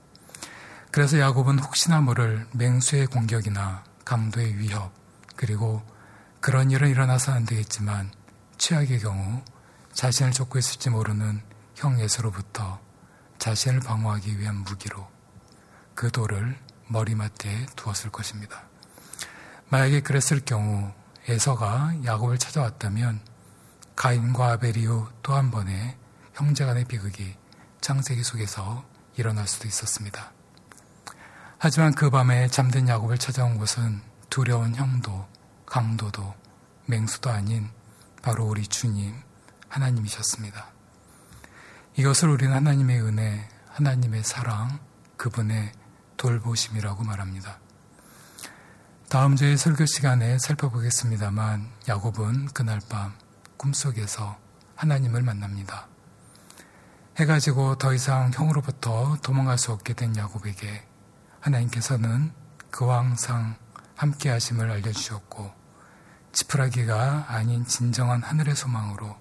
그래서 0.91 1.19
야곱은 1.19 1.59
혹시나 1.59 2.01
모를 2.01 2.45
맹수의 2.51 3.07
공격이나 3.07 3.85
강도의 4.03 4.57
위협, 4.57 4.91
그리고 5.37 5.81
그런 6.41 6.69
일은 6.69 6.89
일어나서 6.89 7.31
안 7.31 7.45
되겠지만 7.45 8.11
최악의 8.57 8.99
경우 8.99 9.41
자신을 9.93 10.33
쫓고 10.33 10.59
있을지 10.59 10.89
모르는 10.89 11.41
형 11.75 11.97
예서로부터 12.01 12.81
자신을 13.39 13.79
방어하기 13.79 14.37
위한 14.37 14.57
무기로 14.57 15.07
그 15.95 16.11
돌을 16.11 16.59
머리맡에 16.87 17.67
두었을 17.77 18.09
것입니다. 18.09 18.63
만약에 19.69 20.01
그랬을 20.01 20.41
경우 20.43 20.91
에서가 21.29 21.93
야곱을 22.03 22.37
찾아왔다면 22.37 23.21
가인과 23.95 24.51
아벨 24.51 24.75
이후 24.75 25.07
또 25.23 25.33
한 25.33 25.51
번의 25.51 25.95
형제간의 26.33 26.85
비극이 26.85 27.46
창세기 27.81 28.23
속에서 28.23 28.85
일어날 29.15 29.47
수도 29.47 29.67
있었습니다. 29.67 30.31
하지만 31.57 31.93
그 31.93 32.09
밤에 32.09 32.47
잠든 32.47 32.87
야곱을 32.87 33.17
찾아온 33.17 33.57
곳은 33.57 34.01
두려운 34.29 34.75
형도 34.75 35.27
강도도 35.65 36.35
맹수도 36.85 37.29
아닌 37.29 37.69
바로 38.21 38.45
우리 38.45 38.67
주님 38.67 39.15
하나님이셨습니다. 39.69 40.67
이것을 41.95 42.29
우리는 42.29 42.53
하나님의 42.53 43.01
은혜, 43.01 43.49
하나님의 43.69 44.23
사랑, 44.23 44.79
그분의 45.17 45.71
돌보심이라고 46.17 47.03
말합니다. 47.03 47.59
다음 49.09 49.35
주의 49.35 49.57
설교 49.57 49.85
시간에 49.85 50.37
살펴보겠습니다만 50.37 51.67
야곱은 51.87 52.47
그날 52.47 52.79
밤 52.89 53.13
꿈속에서 53.57 54.37
하나님을 54.75 55.23
만납니다. 55.23 55.87
해가 57.19 57.39
지고 57.39 57.75
더 57.79 57.95
이상 57.95 58.31
형으로부터 58.31 59.17
도망갈 59.23 59.57
수 59.57 59.71
없게 59.71 59.95
된 59.95 60.15
야곱에게 60.15 60.85
하나님께서는 61.39 62.31
그와 62.69 62.99
항상 62.99 63.55
함께 63.95 64.29
하심을 64.29 64.69
알려주셨고 64.69 65.51
지푸라기가 66.31 67.25
아닌 67.27 67.65
진정한 67.65 68.21
하늘의 68.21 68.55
소망으로 68.55 69.15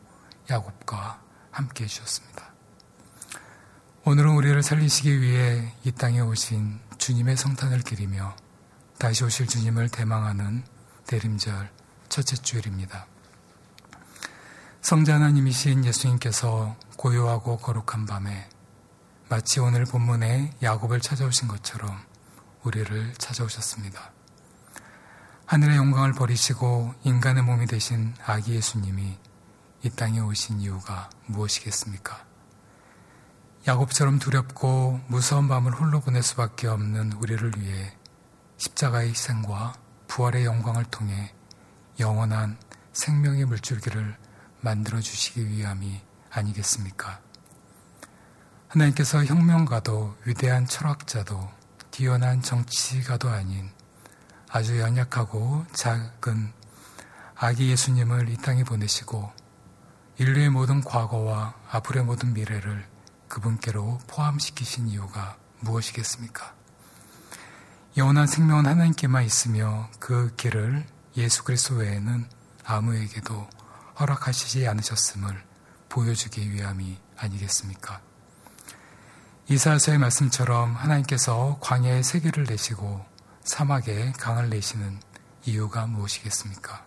야곱과 0.50 1.22
함께 1.50 1.84
해주셨습니다. 1.84 2.52
오늘은 4.04 4.30
우리를 4.30 4.62
살리시기 4.62 5.22
위해 5.22 5.72
이 5.82 5.90
땅에 5.90 6.20
오신 6.20 6.78
주님의 6.98 7.38
성탄을 7.38 7.80
기리며 7.80 8.36
다시 8.98 9.24
오실 9.24 9.46
주님을 9.46 9.88
대망하는 9.88 10.64
대림절 11.06 11.70
첫째 12.10 12.36
주일입니다. 12.36 13.06
성자 14.82 15.14
하나님이신 15.14 15.86
예수님께서 15.86 16.76
고요하고 17.06 17.58
거룩한 17.58 18.04
밤에 18.04 18.48
마치 19.28 19.60
오늘 19.60 19.84
본문에 19.84 20.54
야곱을 20.60 21.00
찾아오신 21.00 21.46
것처럼 21.46 21.96
우리를 22.64 23.14
찾아오셨습니다. 23.14 24.10
하늘의 25.44 25.76
영광을 25.76 26.14
버리시고 26.14 26.94
인간의 27.04 27.44
몸이 27.44 27.66
되신 27.66 28.12
아기 28.26 28.54
예수님이 28.54 29.16
이 29.84 29.90
땅에 29.90 30.18
오신 30.18 30.60
이유가 30.60 31.08
무엇이겠습니까? 31.26 32.24
야곱처럼 33.68 34.18
두렵고 34.18 35.00
무서운 35.06 35.46
밤을 35.46 35.74
홀로 35.74 36.00
보낼 36.00 36.24
수밖에 36.24 36.66
없는 36.66 37.12
우리를 37.12 37.52
위해 37.58 37.96
십자가의 38.56 39.10
희생과 39.10 39.74
부활의 40.08 40.44
영광을 40.44 40.84
통해 40.86 41.32
영원한 42.00 42.58
생명의 42.92 43.44
물줄기를 43.44 44.16
만들어 44.60 45.00
주시기 45.00 45.48
위함이 45.48 46.05
아니겠습니까? 46.36 47.20
하나님께서 48.68 49.24
혁명가도 49.24 50.16
위대한 50.24 50.66
철학자도 50.66 51.48
뛰어난 51.90 52.42
정치가도 52.42 53.28
아닌 53.28 53.70
아주 54.50 54.78
연약하고 54.78 55.64
작은 55.72 56.52
아기 57.34 57.70
예수님을 57.70 58.28
이 58.28 58.36
땅에 58.36 58.64
보내시고 58.64 59.32
인류의 60.18 60.50
모든 60.50 60.82
과거와 60.82 61.54
앞으로의 61.70 62.04
모든 62.04 62.32
미래를 62.32 62.86
그분께로 63.28 64.00
포함시키신 64.06 64.88
이유가 64.88 65.36
무엇이겠습니까? 65.60 66.54
영원한 67.96 68.26
생명은 68.26 68.66
하나님께만 68.66 69.24
있으며 69.24 69.88
그 69.98 70.34
길을 70.36 70.86
예수 71.16 71.44
그리스도 71.44 71.76
외에는 71.76 72.28
아무에게도 72.64 73.48
허락하시지 73.98 74.68
않으셨음을 74.68 75.45
보여주기 75.88 76.52
위함이 76.52 76.98
아니겠습니까? 77.16 78.00
이사야서의 79.48 79.98
말씀처럼 79.98 80.74
하나님께서 80.74 81.58
광야에 81.60 82.02
세계를 82.02 82.44
내시고 82.44 83.04
사막에 83.44 84.12
강을 84.18 84.50
내시는 84.50 84.98
이유가 85.44 85.86
무엇이겠습니까? 85.86 86.84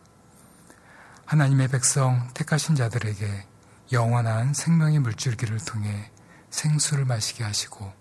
하나님의 1.25 1.69
백성 1.69 2.27
택하신 2.33 2.75
자들에게 2.75 3.47
영원한 3.91 4.53
생명의 4.53 4.99
물줄기를 4.99 5.59
통해 5.59 6.11
생수를 6.49 7.05
마시게 7.05 7.43
하시고 7.43 7.93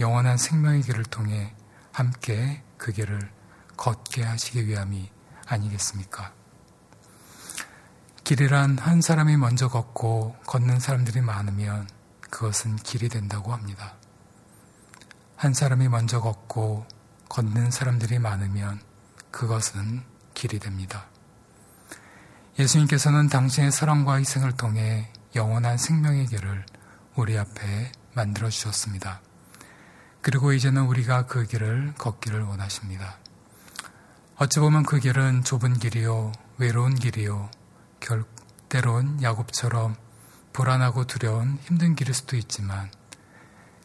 영원한 0.00 0.38
생명의 0.38 0.82
길을 0.82 1.04
통해 1.04 1.54
함께 1.92 2.62
그 2.78 2.92
길을 2.92 3.30
걷게 3.76 4.22
하시기 4.22 4.66
위함이 4.66 5.10
아니겠습니까? 5.46 6.32
길이란 8.24 8.78
한 8.78 9.00
사람이 9.00 9.36
먼저 9.36 9.68
걷고 9.68 10.36
걷는 10.46 10.78
사람들이 10.78 11.20
많으면 11.20 11.88
그것은 12.20 12.76
길이 12.76 13.08
된다고 13.08 13.52
합니다. 13.52 13.94
한 15.36 15.52
사람이 15.52 15.88
먼저 15.88 16.20
걷고 16.20 16.86
걷는 17.28 17.72
사람들이 17.72 18.20
많으면 18.20 18.80
그것은 19.32 20.02
길이 20.34 20.60
됩니다. 20.60 21.06
예수님께서는 22.60 23.28
당신의 23.28 23.72
사랑과 23.72 24.14
희생을 24.14 24.52
통해 24.52 25.10
영원한 25.34 25.76
생명의 25.76 26.26
길을 26.26 26.64
우리 27.16 27.36
앞에 27.36 27.90
만들어 28.14 28.50
주셨습니다. 28.50 29.20
그리고 30.20 30.52
이제는 30.52 30.82
우리가 30.82 31.26
그 31.26 31.44
길을 31.44 31.94
걷기를 31.98 32.42
원하십니다. 32.42 33.18
어찌 34.36 34.60
보면 34.60 34.84
그 34.84 35.00
길은 35.00 35.42
좁은 35.42 35.78
길이요, 35.80 36.30
외로운 36.58 36.94
길이요, 36.94 37.50
결, 38.02 38.24
때론 38.68 39.22
야곱처럼 39.22 39.94
불안하고 40.52 41.06
두려운 41.06 41.56
힘든 41.62 41.94
길일 41.94 42.12
수도 42.14 42.36
있지만 42.36 42.90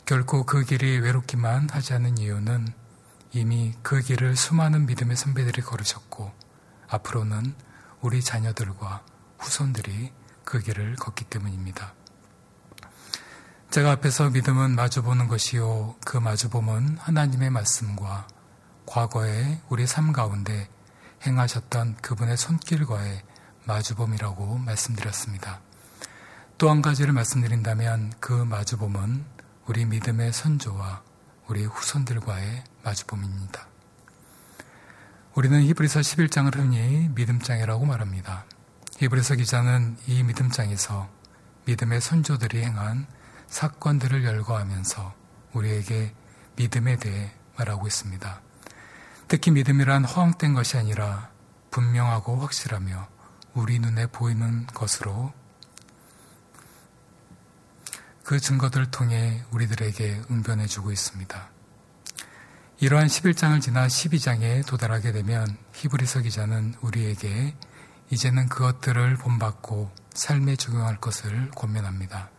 결코 0.06 0.44
그 0.44 0.64
길이 0.64 0.98
외롭기만 0.98 1.70
하지 1.70 1.94
않은 1.94 2.18
이유는 2.18 2.68
이미 3.32 3.76
그 3.84 4.02
길을 4.02 4.36
수많은 4.36 4.88
믿음의 4.88 5.16
선배들이 5.16 5.62
걸으셨고 5.62 6.34
앞으로는 6.90 7.54
우리 8.02 8.24
자녀들과 8.24 9.04
후손들이 9.38 10.12
그 10.44 10.60
길을 10.60 10.96
걷기 10.96 11.26
때문입니다. 11.26 11.94
제가 13.70 13.92
앞에서 13.92 14.32
믿음은 14.32 14.76
마주보는 14.76 15.28
것이요. 15.28 15.96
그 16.06 16.18
마주봄은 16.18 16.98
하나님의 16.98 17.52
말씀과 17.52 18.28
과거에 18.86 19.62
우리 19.70 19.86
삶 19.86 20.12
가운데 20.12 20.70
행하셨던 21.26 21.98
그분의 21.98 22.38
손길과의 22.38 23.27
마주봄이라고 23.68 24.58
말씀드렸습니다. 24.60 25.60
또 26.58 26.70
한 26.72 26.82
가지를 26.82 27.14
말씀드린다면 27.14 28.14
그 28.20 28.34
마주봄은 28.34 29.26
우리 29.68 29.86
믿음의 29.86 30.34
선조와 30.34 31.04
우리 31.48 31.66
후손들과의 31.66 32.64
마주봄입니다. 32.84 33.68
우리는 35.36 35.62
히브리서 35.62 36.00
11장을 36.00 36.56
흔히 36.56 37.10
믿음장이라고 37.14 37.86
말합니다. 37.86 38.46
히브리서 38.98 39.36
기자는 39.36 39.98
이 40.08 40.24
믿음장에서 40.24 41.08
믿음의 41.66 42.02
선조들이 42.02 42.64
행한 42.64 43.06
사건들을 43.48 44.24
열거하면서 44.24 45.14
우리에게 45.54 46.16
믿음에 46.56 46.98
대해 46.98 47.32
말하고 47.58 47.86
있습니다. 47.86 48.42
특히 49.28 49.52
믿음이란 49.52 50.06
허황된 50.06 50.54
것이 50.54 50.78
아니라 50.78 51.30
분명하고 51.70 52.38
확실하며 52.38 53.17
우리 53.58 53.80
눈에 53.80 54.06
보이는 54.06 54.68
것으로 54.68 55.34
그 58.24 58.40
증거들을 58.40 58.92
통해 58.92 59.44
우리들에게 59.50 60.22
응변해 60.30 60.68
주고 60.68 60.92
있습니다. 60.92 61.50
이러한 62.80 63.08
11장을 63.08 63.60
지나 63.60 63.88
12장에 63.88 64.64
도달하게 64.68 65.12
되면 65.12 65.58
히브리서 65.74 66.22
기자는 66.22 66.76
우리에게 66.82 67.56
이제는 68.12 68.48
그것들을 68.48 69.16
본받고 69.16 69.92
삶에 70.14 70.56
적용할 70.56 70.98
것을 70.98 71.50
권면합니다. 71.52 72.30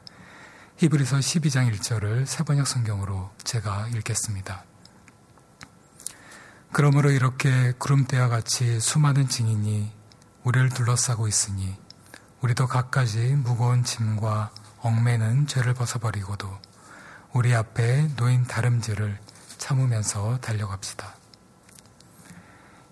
히브리서 0.76 1.16
12장 1.16 1.74
1절을 1.74 2.26
세번역 2.26 2.68
성경으로 2.68 3.32
제가 3.42 3.88
읽겠습니다. 3.88 4.64
그러므로 6.70 7.10
이렇게 7.10 7.72
구름대와 7.72 8.28
같이 8.28 8.78
수많은 8.78 9.28
증인이 9.28 9.97
우리를 10.48 10.70
둘러싸고 10.70 11.28
있으니 11.28 11.76
우리도 12.40 12.68
갖가지 12.68 13.34
무거운 13.34 13.84
짐과 13.84 14.50
얽매는 14.80 15.46
죄를 15.46 15.74
벗어버리고도 15.74 16.48
우리 17.34 17.54
앞에 17.54 18.08
놓인 18.16 18.44
다름질을 18.44 19.18
참으면서 19.58 20.38
달려갑시다. 20.40 21.14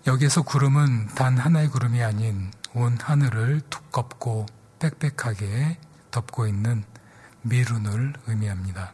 여기에서 0.05 0.43
구름은 0.43 1.07
단 1.15 1.39
하나의 1.39 1.69
구름이 1.69 2.03
아닌 2.03 2.51
온 2.75 2.95
하늘을 3.01 3.61
두껍고 3.71 4.45
빽빽하게 4.77 5.79
덮고 6.11 6.45
있는 6.45 6.83
미룬을 7.41 8.13
의미합니다. 8.27 8.93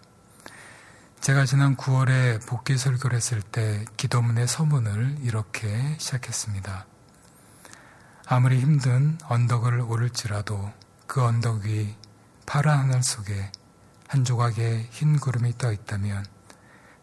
제가 1.20 1.46
지난 1.46 1.76
9월에 1.76 2.48
복귀 2.48 2.78
설교를 2.78 3.18
했을 3.18 3.42
때 3.42 3.84
기도문의 3.98 4.48
서문을 4.48 5.18
이렇게 5.22 5.98
시작했습니다. 5.98 6.93
아무리 8.26 8.62
힘든 8.62 9.18
언덕을 9.26 9.82
오를지라도 9.82 10.72
그 11.08 11.22
언덕 11.22 11.66
위 11.66 11.94
파란 12.46 12.80
하늘 12.80 13.04
속에 13.04 13.52
한 14.08 14.24
조각의 14.24 14.88
흰 14.92 15.20
구름이 15.20 15.58
떠 15.58 15.74
있다면 15.74 16.26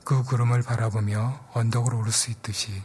그 0.03 0.23
구름을 0.23 0.63
바라보며 0.63 1.49
언덕을 1.53 1.93
오를 1.93 2.11
수 2.11 2.31
있듯이 2.31 2.83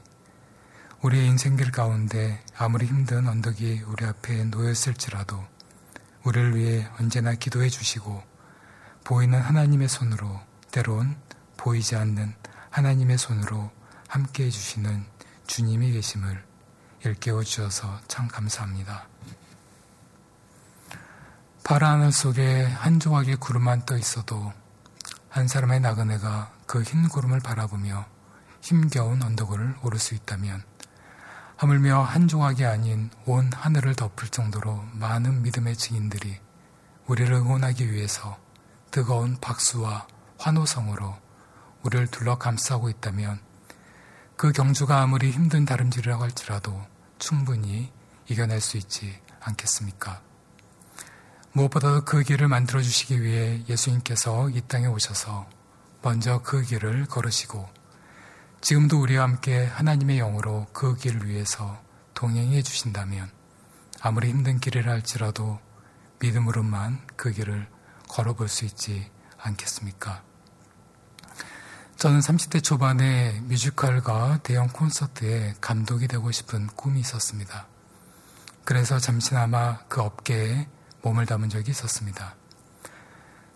우리의 1.02 1.28
인생길 1.28 1.72
가운데 1.72 2.44
아무리 2.58 2.86
힘든 2.88 3.26
언덕이 3.26 3.84
우리 3.88 4.06
앞에 4.06 4.44
놓였을지라도 4.46 5.42
우리를 6.26 6.58
위해 6.58 6.90
언제나 7.00 7.36
기도해 7.36 7.70
주시고 7.70 8.22
보이는 9.06 9.40
하나님의 9.40 9.88
손으로 9.88 10.42
때론 10.72 11.16
보이지 11.56 11.96
않는 11.96 12.36
하나님의 12.70 13.18
손으로 13.18 13.72
함께 14.10 14.46
해주시는 14.46 15.06
주님이 15.48 15.94
계심을 15.94 16.55
일깨워 17.06 17.44
주셔서 17.44 18.00
참 18.08 18.28
감사합니다. 18.28 19.08
파란 21.64 22.00
하늘 22.00 22.12
속에 22.12 22.64
한 22.64 23.00
조각의 23.00 23.38
구름만 23.38 23.86
떠 23.86 23.98
있어도 23.98 24.54
한 25.30 25.48
사람의 25.48 25.80
나그네가 25.80 26.52
그 26.66 26.84
흰 26.84 27.08
구름을 27.08 27.40
바라보며 27.40 28.06
힘겨운 28.62 29.22
언덕을 29.22 29.76
오를 29.84 30.00
수 30.00 30.16
있다면 30.16 30.64
하물며 31.58 32.02
한 32.02 32.28
조각이 32.28 32.66
아닌 32.66 33.10
온 33.26 33.52
하늘을 33.54 33.96
덮을 33.96 34.30
정도로 34.30 34.84
많은 34.94 35.42
믿음의 35.44 35.78
증인들이 35.78 36.40
우리를 37.08 37.32
응원하기 37.34 37.92
위해서 37.92 38.38
뜨거운 38.92 39.38
박수와 39.40 40.08
환호성으로 40.40 41.16
우리를 41.84 42.08
둘러 42.08 42.38
감싸고 42.38 42.90
있다면 42.90 43.40
그 44.36 44.52
경주가 44.52 45.02
아무리 45.02 45.32
힘든 45.32 45.66
다름질이라고 45.66 46.24
할지라도 46.24 46.86
충분히 47.18 47.92
이겨낼 48.28 48.62
수 48.62 48.78
있지 48.78 49.20
않겠습니까? 49.40 50.22
무엇보다도 51.54 52.04
그 52.04 52.22
길을 52.22 52.50
만들어 52.50 52.82
주시기 52.82 53.22
위해 53.22 53.64
예수님께서 53.70 54.50
이 54.50 54.62
땅에 54.68 54.88
오셔서 54.88 55.48
먼저 56.02 56.42
그 56.42 56.62
길을 56.62 57.06
걸으시고 57.06 57.66
지금도 58.60 59.00
우리와 59.00 59.24
함께 59.24 59.64
하나님의 59.64 60.18
영으로 60.18 60.68
그 60.74 60.96
길을 60.98 61.30
위해서 61.30 61.82
동행해 62.14 62.62
주신다면 62.62 63.32
아무리 64.02 64.30
힘든 64.30 64.60
길이라 64.60 64.92
할지라도 64.92 65.60
믿음으로만 66.20 67.08
그 67.16 67.32
길을 67.32 67.70
걸어볼 68.10 68.50
수 68.50 68.66
있지 68.66 69.10
않겠습니까? 69.38 70.25
저는 71.98 72.20
30대 72.20 72.62
초반에 72.62 73.40
뮤지컬과 73.46 74.40
대형 74.44 74.68
콘서트에 74.68 75.56
감독이 75.62 76.08
되고 76.08 76.30
싶은 76.30 76.68
꿈이 76.68 77.00
있었습니다. 77.00 77.68
그래서 78.66 79.00
잠시나마 79.00 79.80
그 79.88 80.02
업계에 80.02 80.68
몸을 81.02 81.26
담은 81.26 81.50
적이 81.50 81.72
있었습니다. 81.72 82.36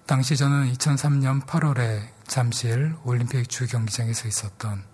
당시 0.05 0.37
저는 0.37 0.71
2003년 0.73 1.45
8월에 1.45 2.01
잠실 2.27 2.95
올림픽 3.03 3.49
주경기장에서 3.49 4.29
있었던 4.29 4.85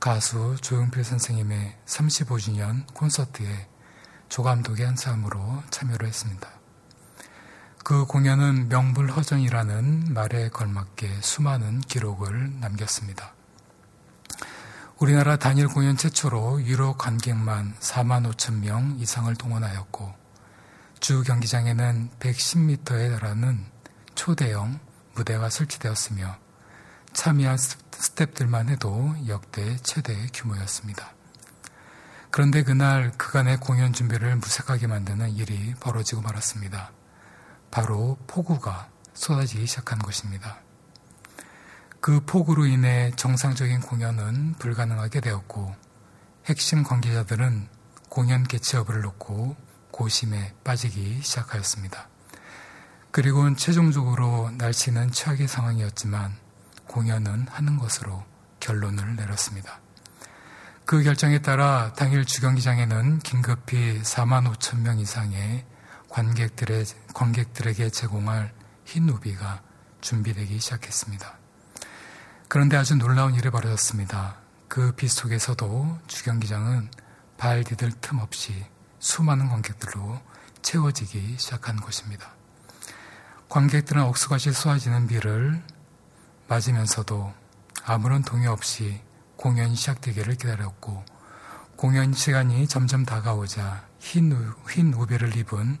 가수 0.00 0.56
조용필 0.62 1.04
선생님의 1.04 1.76
35주년 1.84 2.86
콘서트에 2.94 3.68
조감독의 4.30 4.86
한 4.86 4.96
사람으로 4.96 5.62
참여를 5.70 6.08
했습니다. 6.08 6.57
그 7.84 8.04
공연은 8.04 8.68
명불허전이라는 8.68 10.12
말에 10.12 10.48
걸맞게 10.50 11.20
수많은 11.20 11.80
기록을 11.80 12.60
남겼습니다. 12.60 13.34
우리나라 14.98 15.36
단일 15.36 15.68
공연 15.68 15.96
최초로 15.96 16.64
유로 16.64 16.96
관객만 16.96 17.74
4만 17.78 18.30
5천 18.32 18.60
명 18.60 18.96
이상을 18.98 19.32
동원하였고 19.36 20.12
주 21.00 21.22
경기장에는 21.22 22.10
110m에 22.18 23.10
달하는 23.10 23.64
초대형 24.16 24.80
무대가 25.14 25.48
설치되었으며 25.48 26.36
참여한 27.12 27.56
스탭들만 27.56 28.68
해도 28.68 29.14
역대 29.28 29.76
최대 29.78 30.26
규모였습니다. 30.34 31.14
그런데 32.30 32.62
그날 32.62 33.12
그간의 33.12 33.58
공연 33.58 33.92
준비를 33.92 34.36
무색하게 34.36 34.88
만드는 34.88 35.30
일이 35.30 35.74
벌어지고 35.80 36.20
말았습니다. 36.22 36.97
바로 37.70 38.18
폭우가 38.26 38.88
쏟아지기 39.14 39.66
시작한 39.66 39.98
것입니다. 39.98 40.58
그 42.00 42.20
폭우로 42.24 42.66
인해 42.66 43.10
정상적인 43.16 43.80
공연은 43.80 44.54
불가능하게 44.54 45.20
되었고 45.20 45.74
핵심 46.46 46.82
관계자들은 46.82 47.68
공연 48.08 48.44
개최 48.44 48.78
여부를 48.78 49.02
놓고 49.02 49.56
고심에 49.90 50.54
빠지기 50.64 51.20
시작하였습니다. 51.22 52.08
그리고 53.10 53.54
최종적으로 53.56 54.50
날씨는 54.56 55.10
최악의 55.10 55.48
상황이었지만 55.48 56.36
공연은 56.86 57.48
하는 57.48 57.78
것으로 57.78 58.24
결론을 58.60 59.16
내렸습니다. 59.16 59.80
그 60.84 61.02
결정에 61.02 61.40
따라 61.42 61.92
당일 61.94 62.24
주경기장에는 62.24 63.18
긴급히 63.18 64.00
4만 64.02 64.50
5천 64.54 64.80
명 64.80 64.98
이상의 64.98 65.66
관객들의, 66.08 66.84
관객들에게 67.14 67.90
제공할 67.90 68.52
흰 68.84 69.08
우비가 69.08 69.62
준비되기 70.00 70.58
시작했습니다. 70.58 71.38
그런데 72.48 72.76
아주 72.76 72.94
놀라운 72.96 73.34
일이 73.34 73.50
벌어졌습니다. 73.50 74.36
그 74.68 74.92
빛 74.92 75.08
속에서도 75.10 75.98
주경기장은 76.06 76.90
발 77.36 77.64
디딜 77.64 77.92
틈 78.00 78.18
없이 78.18 78.66
수많은 78.98 79.48
관객들로 79.48 80.20
채워지기 80.62 81.36
시작한 81.38 81.76
것입니다. 81.76 82.32
관객들은 83.48 84.02
억수같이 84.02 84.52
쏟아지는 84.52 85.06
비를 85.06 85.62
맞으면서도 86.48 87.32
아무런 87.84 88.22
동요 88.22 88.50
없이 88.50 89.00
공연이 89.36 89.74
시작되기를 89.74 90.34
기다렸고 90.34 91.04
공연 91.76 92.12
시간이 92.12 92.66
점점 92.66 93.04
다가오자 93.04 93.86
흰, 94.00 94.32
흰 94.68 94.92
우비를 94.92 95.36
입은 95.36 95.78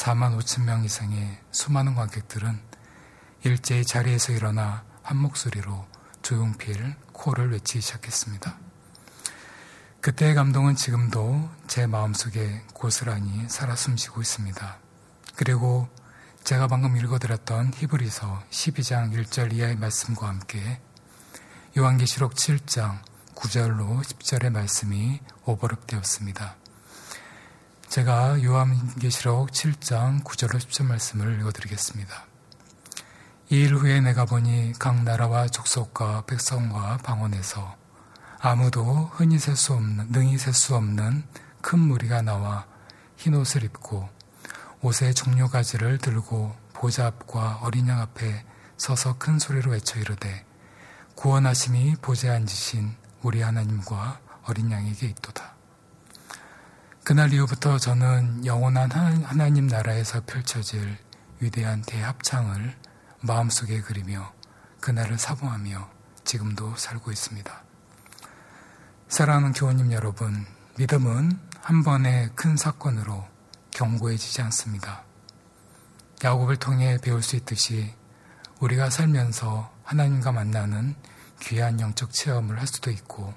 4만 0.00 0.38
5천 0.38 0.64
명 0.64 0.82
이상의 0.82 1.38
수많은 1.50 1.94
관객들은 1.94 2.58
일제히 3.44 3.84
자리에서 3.84 4.32
일어나 4.32 4.82
한 5.02 5.18
목소리로 5.18 5.86
조용필 6.22 6.96
코를 7.12 7.52
외치기 7.52 7.82
시작했습니다. 7.82 8.58
그때의 10.00 10.34
감동은 10.34 10.76
지금도 10.76 11.50
제 11.66 11.86
마음속에 11.86 12.62
고스란히 12.72 13.46
살아 13.50 13.76
숨쉬고 13.76 14.22
있습니다. 14.22 14.78
그리고 15.36 15.86
제가 16.44 16.66
방금 16.66 16.96
읽어드렸던 16.96 17.74
히브리서 17.74 18.44
12장 18.50 19.12
1절 19.12 19.52
이하의 19.52 19.76
말씀과 19.76 20.28
함께 20.28 20.80
요한계시록 21.76 22.34
7장 22.34 23.02
9절로 23.34 24.02
10절의 24.02 24.50
말씀이 24.50 25.20
오버랩되었습니다. 25.44 26.59
제가 27.90 28.40
요한계시록 28.44 29.50
7장 29.50 30.22
9절로 30.22 30.60
10절 30.60 30.86
말씀을 30.86 31.40
읽어드리겠습니다. 31.40 32.24
이 33.50 33.64
일 33.64 33.74
후에 33.74 34.00
내가 34.00 34.26
보니 34.26 34.74
각 34.78 35.02
나라와 35.02 35.48
족속과 35.48 36.22
백성과 36.26 36.98
방언에서 36.98 37.74
아무도 38.38 39.10
흔히 39.12 39.40
셀 39.40 39.56
수 39.56 39.72
없는, 39.72 40.12
능히 40.12 40.38
셀 40.38 40.54
수 40.54 40.76
없는 40.76 41.24
큰 41.60 41.80
무리가 41.80 42.22
나와 42.22 42.64
흰 43.16 43.34
옷을 43.34 43.64
입고 43.64 44.08
옷의 44.82 45.12
종려가지를 45.12 45.98
들고 45.98 46.54
보좌 46.72 47.06
앞과 47.06 47.58
어린 47.62 47.88
양 47.88 48.00
앞에 48.00 48.44
서서 48.76 49.18
큰 49.18 49.40
소리로 49.40 49.72
외쳐 49.72 49.98
이르되 49.98 50.46
구원하심이 51.16 51.96
보좌에 52.00 52.30
앉으신 52.30 52.94
우리 53.22 53.42
하나님과 53.42 54.20
어린 54.44 54.70
양에게 54.70 55.08
있도다. 55.08 55.59
그날 57.02 57.32
이후부터 57.32 57.78
저는 57.78 58.44
영원한 58.44 58.90
하나님 58.92 59.66
나라에서 59.66 60.22
펼쳐질 60.26 60.98
위대한 61.40 61.82
대합창을 61.82 62.76
마음속에 63.22 63.80
그리며 63.80 64.32
그날을 64.80 65.18
사모하며 65.18 65.90
지금도 66.24 66.76
살고 66.76 67.10
있습니다. 67.10 67.62
사랑하는 69.08 69.52
교우님 69.52 69.92
여러분, 69.92 70.46
믿음은 70.78 71.38
한 71.62 71.82
번의 71.82 72.30
큰 72.36 72.56
사건으로 72.56 73.26
견고해지지 73.72 74.42
않습니다. 74.42 75.02
야곱을 76.22 76.56
통해 76.56 76.98
배울 77.02 77.22
수 77.22 77.34
있듯이 77.36 77.94
우리가 78.60 78.90
살면서 78.90 79.72
하나님과 79.84 80.32
만나는 80.32 80.94
귀한 81.40 81.80
영적 81.80 82.12
체험을 82.12 82.60
할 82.60 82.66
수도 82.66 82.90
있고 82.90 83.34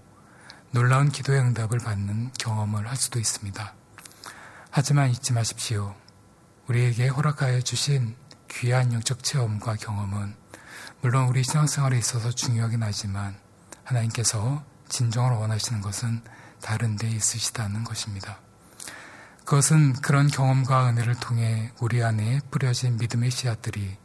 놀라운 0.73 1.09
기도의 1.09 1.39
응답을 1.39 1.77
받는 1.77 2.31
경험을 2.39 2.89
할 2.89 2.97
수도 2.97 3.19
있습니다. 3.19 3.75
하지만 4.71 5.11
잊지 5.11 5.31
마십시오. 5.31 5.93
우리에게 6.67 7.09
허락하여 7.09 7.61
주신 7.61 8.15
귀한 8.49 8.91
영적 8.91 9.23
체험과 9.23 9.75
경험은 9.75 10.35
물론 11.01 11.27
우리 11.27 11.43
신앙생활에 11.43 11.99
있어서 11.99 12.31
중요하긴 12.31 12.81
하지만 12.81 13.37
하나님께서 13.83 14.63
진정을 14.89 15.33
원하시는 15.33 15.79
것은 15.81 16.23
다른 16.59 16.95
데 16.95 17.07
있으시다는 17.07 17.83
것입니다. 17.83 18.39
그것은 19.45 19.93
그런 20.01 20.25
경험과 20.25 20.89
은혜를 20.89 21.19
통해 21.19 21.71
우리 21.81 22.03
안에 22.03 22.39
뿌려진 22.49 22.97
믿음의 22.97 23.29
씨앗들이 23.29 23.95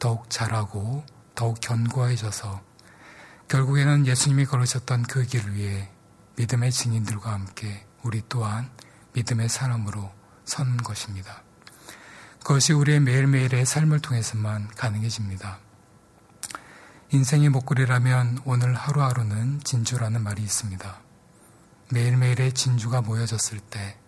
더욱 0.00 0.28
자라고 0.28 1.06
더욱 1.36 1.60
견고해져서 1.60 2.62
결국에는 3.46 4.08
예수님이 4.08 4.46
걸으셨던 4.46 5.04
그 5.04 5.22
길을 5.22 5.54
위해 5.54 5.88
믿음의 6.36 6.70
증인들과 6.70 7.32
함께 7.32 7.86
우리 8.02 8.22
또한 8.28 8.70
믿음의 9.14 9.48
사람으로 9.48 10.12
서는 10.44 10.76
것입니다. 10.78 11.42
그것이 12.40 12.72
우리의 12.72 13.00
매일매일의 13.00 13.66
삶을 13.66 14.00
통해서만 14.00 14.68
가능해집니다. 14.68 15.58
인생의 17.10 17.48
목걸이라면 17.48 18.42
오늘 18.44 18.74
하루하루는 18.74 19.60
진주라는 19.64 20.22
말이 20.22 20.42
있습니다. 20.42 21.00
매일매일의 21.92 22.52
진주가 22.52 23.00
모여졌을 23.00 23.58
때 23.58 23.98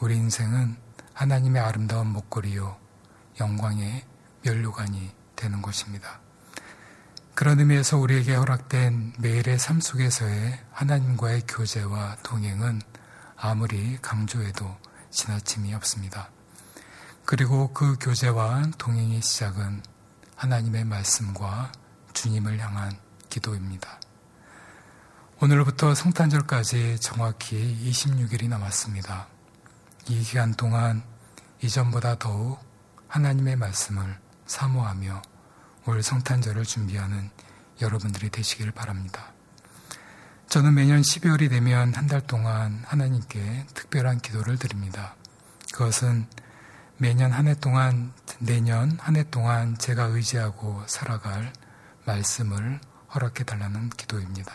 우리 0.00 0.16
인생은 0.16 0.76
하나님의 1.14 1.62
아름다운 1.62 2.08
목걸이요 2.08 2.76
영광의 3.40 4.04
면류관이 4.44 5.10
되는 5.36 5.62
것입니다. 5.62 6.21
그런 7.34 7.58
의미에서 7.60 7.96
우리에게 7.96 8.34
허락된 8.34 9.14
매일의 9.18 9.58
삶 9.58 9.80
속에서의 9.80 10.58
하나님과의 10.70 11.44
교제와 11.48 12.16
동행은 12.22 12.82
아무리 13.36 13.98
강조해도 14.02 14.76
지나침이 15.10 15.72
없습니다. 15.74 16.28
그리고 17.24 17.72
그 17.72 17.96
교제와 17.98 18.72
동행의 18.76 19.22
시작은 19.22 19.82
하나님의 20.36 20.84
말씀과 20.84 21.72
주님을 22.12 22.58
향한 22.58 22.92
기도입니다. 23.30 23.98
오늘부터 25.40 25.94
성탄절까지 25.94 26.98
정확히 27.00 27.56
26일이 27.90 28.48
남았습니다. 28.48 29.26
이 30.08 30.20
기간 30.20 30.52
동안 30.52 31.02
이전보다 31.62 32.18
더욱 32.18 32.60
하나님의 33.08 33.56
말씀을 33.56 34.18
사모하며 34.46 35.31
올 35.86 36.02
성탄절을 36.02 36.64
준비하는 36.64 37.30
여러분들이 37.80 38.30
되시길 38.30 38.70
바랍니다. 38.72 39.32
저는 40.48 40.74
매년 40.74 41.00
12월이 41.00 41.48
되면 41.48 41.94
한 41.94 42.06
달 42.06 42.20
동안 42.20 42.82
하나님께 42.86 43.66
특별한 43.74 44.20
기도를 44.20 44.58
드립니다. 44.58 45.16
그것은 45.72 46.26
매년 46.98 47.32
한 47.32 47.48
해 47.48 47.54
동안, 47.54 48.12
내년 48.38 48.98
한 49.00 49.16
해 49.16 49.24
동안 49.24 49.76
제가 49.78 50.04
의지하고 50.04 50.82
살아갈 50.86 51.52
말씀을 52.04 52.80
허락해 53.14 53.44
달라는 53.44 53.90
기도입니다. 53.90 54.52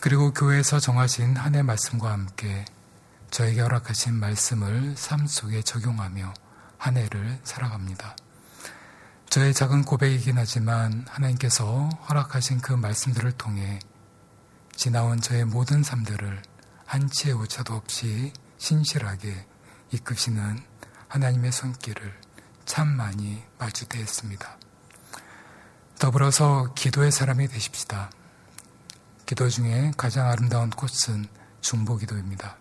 그리고 0.00 0.32
교회에서 0.32 0.80
정하신 0.80 1.36
한 1.36 1.54
해 1.54 1.62
말씀과 1.62 2.12
함께 2.12 2.64
저에게 3.30 3.62
허락하신 3.62 4.14
말씀을 4.14 4.94
삶 4.96 5.26
속에 5.26 5.62
적용하며 5.62 6.34
한 6.78 6.96
해를 6.96 7.40
살아갑니다. 7.42 8.14
저의 9.34 9.52
작은 9.52 9.82
고백이긴 9.82 10.38
하지만 10.38 11.04
하나님께서 11.08 11.88
허락하신 12.08 12.60
그 12.60 12.72
말씀들을 12.72 13.32
통해 13.32 13.80
지나온 14.76 15.20
저의 15.20 15.44
모든 15.44 15.82
삶들을 15.82 16.40
한치의 16.86 17.34
오차도 17.34 17.74
없이 17.74 18.32
신실하게 18.58 19.44
이끄시는 19.90 20.60
하나님의 21.08 21.50
손길을 21.50 22.14
참 22.64 22.86
많이 22.96 23.42
마주대했습니다. 23.58 24.56
더불어서 25.98 26.72
기도의 26.74 27.10
사람이 27.10 27.48
되십시다. 27.48 28.12
기도 29.26 29.48
중에 29.48 29.90
가장 29.96 30.28
아름다운 30.28 30.70
꽃은 30.70 31.26
중보 31.60 31.96
기도입니다. 31.96 32.56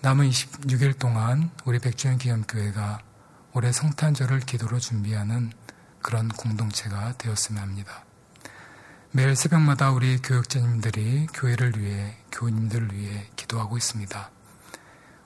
남은 0.00 0.28
26일 0.28 0.98
동안 0.98 1.52
우리 1.64 1.78
백주현 1.78 2.18
기념교회가 2.18 3.11
올해 3.54 3.70
성탄절을 3.70 4.40
기도로 4.40 4.78
준비하는 4.78 5.52
그런 6.00 6.28
공동체가 6.28 7.12
되었으면 7.18 7.62
합니다. 7.62 8.04
매일 9.10 9.36
새벽마다 9.36 9.90
우리 9.90 10.16
교육자님들이 10.18 11.26
교회를 11.34 11.78
위해, 11.78 12.16
교우님들을 12.32 12.94
위해 12.94 13.28
기도하고 13.36 13.76
있습니다. 13.76 14.30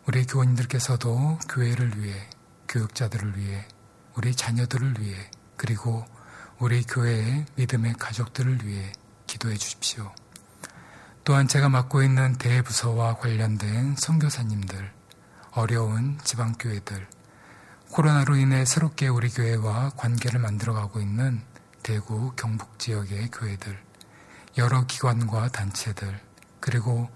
우리 0.08 0.26
교우님들께서도 0.26 1.38
교회를 1.48 2.02
위해, 2.02 2.28
교육자들을 2.68 3.38
위해, 3.38 3.64
우리 4.16 4.34
자녀들을 4.34 5.00
위해, 5.00 5.30
그리고 5.56 6.04
우리 6.58 6.82
교회의 6.82 7.46
믿음의 7.54 7.94
가족들을 7.94 8.66
위해 8.66 8.92
기도해 9.28 9.56
주십시오. 9.56 10.12
또한 11.22 11.46
제가 11.46 11.68
맡고 11.68 12.02
있는 12.02 12.38
대부서와 12.38 13.18
관련된 13.18 13.94
선교사님들, 13.96 14.92
어려운 15.52 16.18
지방교회들, 16.24 17.06
코로나로 17.90 18.36
인해 18.36 18.64
새롭게 18.64 19.08
우리 19.08 19.30
교회와 19.30 19.90
관계를 19.96 20.40
만들어가고 20.40 21.00
있는 21.00 21.42
대구 21.82 22.32
경북 22.34 22.78
지역의 22.78 23.30
교회들, 23.30 23.78
여러 24.58 24.86
기관과 24.86 25.48
단체들, 25.48 26.20
그리고 26.60 27.08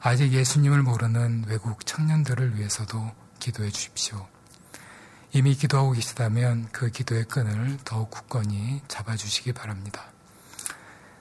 아직 0.00 0.32
예수님을 0.32 0.82
모르는 0.82 1.44
외국 1.48 1.84
청년들을 1.86 2.56
위해서도 2.56 3.10
기도해 3.38 3.70
주십시오. 3.70 4.28
이미 5.32 5.54
기도하고 5.54 5.92
계시다면 5.92 6.68
그 6.72 6.90
기도의 6.90 7.24
끈을 7.24 7.78
더욱 7.84 8.10
굳건히 8.10 8.82
잡아주시기 8.88 9.52
바랍니다. 9.52 10.04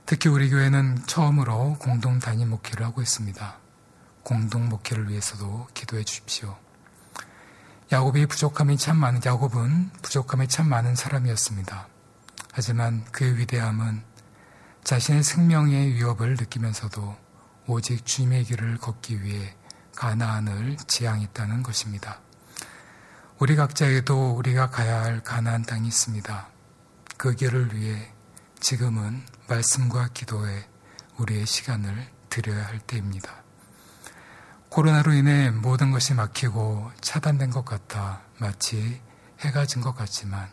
특히 0.06 0.30
우리 0.30 0.50
교회는 0.50 1.06
처음으로 1.08 1.78
공동 1.80 2.20
단임 2.20 2.50
목회를 2.50 2.86
하고 2.86 3.02
있습니다. 3.02 3.58
공동 4.24 4.70
목회를 4.70 5.10
위해서도 5.10 5.68
기도해 5.74 6.04
주십시오. 6.04 6.58
야곱이 7.90 8.26
부족함이 8.26 8.78
참 8.78 8.98
많은 8.98 9.22
야곱은 9.26 9.92
부족함이 10.02 10.50
참 10.50 10.68
많은 10.68 10.96
사람이었습니다. 10.96 11.88
하지만 12.52 13.06
그의 13.14 13.38
위대함은 13.38 14.04
자신의 14.84 15.24
생명의 15.24 15.94
위협을 15.94 16.36
느끼면서도 16.36 17.16
오직 17.66 18.06
주님의 18.06 18.44
길을 18.44 18.78
걷기 18.80 19.24
위해 19.24 19.56
가나안을 19.96 20.76
지향했다는 20.88 21.64
것입니다. 21.64 22.20
우리 23.40 23.56
각자에도 23.56 24.32
우리가 24.32 24.70
가야 24.70 25.04
할 25.04 25.24
가나안 25.24 25.64
땅이 25.64 25.88
있습니다. 25.88 26.50
그 27.16 27.36
길을 27.36 27.74
위해 27.74 28.12
지금은 28.60 29.24
말씀과 29.48 30.10
기도에 30.14 30.68
우리의 31.18 31.46
시간을 31.46 32.08
드려야 32.30 32.68
할 32.68 32.80
때입니다. 32.80 33.47
코로나로 34.78 35.12
인해 35.14 35.50
모든 35.50 35.90
것이 35.90 36.14
막히고 36.14 36.92
차단된 37.02 37.50
것 37.50 37.66
같아 37.66 38.22
마치 38.38 39.02
해가 39.40 39.66
진 39.66 39.82
것 39.82 39.96
같지만 39.96 40.52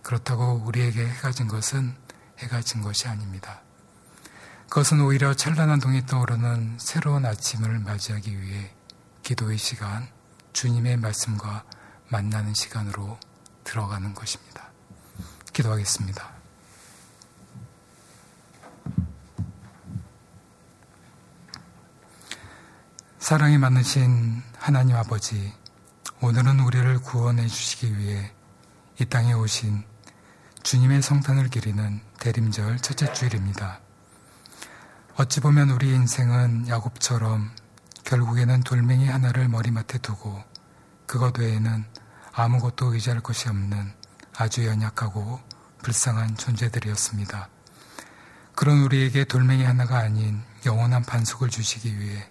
그렇다고 0.00 0.62
우리에게 0.64 1.04
해가 1.04 1.32
진 1.32 1.48
것은 1.48 1.92
해가 2.38 2.60
진 2.60 2.82
것이 2.82 3.08
아닙니다. 3.08 3.62
그것은 4.68 5.00
오히려 5.00 5.34
찬란한 5.34 5.80
동이 5.80 6.06
떠오르는 6.06 6.76
새로운 6.78 7.26
아침을 7.26 7.80
맞이하기 7.80 8.40
위해 8.40 8.72
기도의 9.24 9.58
시간, 9.58 10.06
주님의 10.52 10.98
말씀과 10.98 11.64
만나는 12.10 12.54
시간으로 12.54 13.18
들어가는 13.64 14.14
것입니다. 14.14 14.70
기도하겠습니다. 15.52 16.37
사랑이 23.28 23.58
많으신 23.58 24.42
하나님 24.56 24.96
아버지, 24.96 25.52
오늘은 26.22 26.60
우리를 26.60 26.98
구원해 27.00 27.46
주시기 27.46 27.98
위해 27.98 28.32
이 28.98 29.04
땅에 29.04 29.34
오신 29.34 29.84
주님의 30.62 31.02
성탄을 31.02 31.50
기리는 31.50 32.00
대림절 32.20 32.78
첫째 32.78 33.12
주일입니다. 33.12 33.80
어찌 35.16 35.40
보면 35.40 35.68
우리 35.68 35.88
인생은 35.88 36.68
야곱처럼 36.68 37.50
결국에는 38.04 38.62
돌멩이 38.62 39.06
하나를 39.06 39.48
머리맡에 39.48 39.98
두고 39.98 40.42
그것 41.04 41.38
외에는 41.38 41.84
아무것도 42.32 42.94
의지할 42.94 43.20
것이 43.20 43.50
없는 43.50 43.92
아주 44.38 44.64
연약하고 44.64 45.38
불쌍한 45.82 46.38
존재들이었습니다. 46.38 47.50
그런 48.54 48.78
우리에게 48.84 49.24
돌멩이 49.24 49.64
하나가 49.64 49.98
아닌 49.98 50.40
영원한 50.64 51.02
반석을 51.02 51.50
주시기 51.50 52.00
위해 52.00 52.30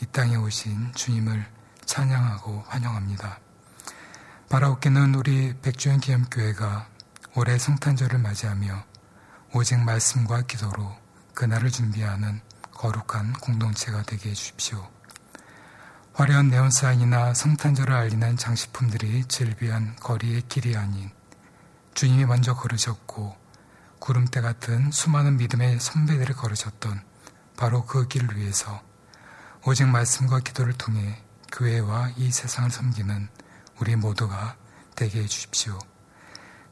이 0.00 0.06
땅에 0.06 0.36
오신 0.36 0.92
주님을 0.94 1.44
찬양하고 1.84 2.64
환영합니다. 2.68 3.40
바라옵기는 4.48 5.14
우리 5.16 5.54
백주연 5.60 5.98
기념교회가 6.00 6.88
올해 7.34 7.58
성탄절을 7.58 8.18
맞이하며 8.20 8.84
오직 9.54 9.78
말씀과 9.80 10.42
기도로 10.42 10.94
그날을 11.34 11.70
준비하는 11.70 12.40
거룩한 12.72 13.32
공동체가 13.34 14.02
되게 14.02 14.30
해주십시오. 14.30 14.88
화려한 16.14 16.48
네온사인이나 16.48 17.34
성탄절을 17.34 17.92
알리는 17.92 18.36
장식품들이 18.36 19.24
즐비한 19.24 19.96
거리의 19.96 20.42
길이 20.48 20.76
아닌 20.76 21.10
주님이 21.94 22.24
먼저 22.26 22.54
걸으셨고 22.54 23.36
구름대 23.98 24.40
같은 24.40 24.92
수많은 24.92 25.36
믿음의 25.36 25.80
선배들이 25.80 26.34
걸으셨던 26.34 27.02
바로 27.56 27.84
그 27.84 28.06
길을 28.06 28.36
위해서 28.36 28.87
오직 29.68 29.86
말씀과 29.86 30.40
기도를 30.40 30.72
통해 30.72 31.22
교회와 31.52 32.12
이 32.16 32.32
세상을 32.32 32.70
섬기는 32.70 33.28
우리 33.78 33.96
모두가 33.96 34.56
되게 34.96 35.20
해주십시오. 35.20 35.78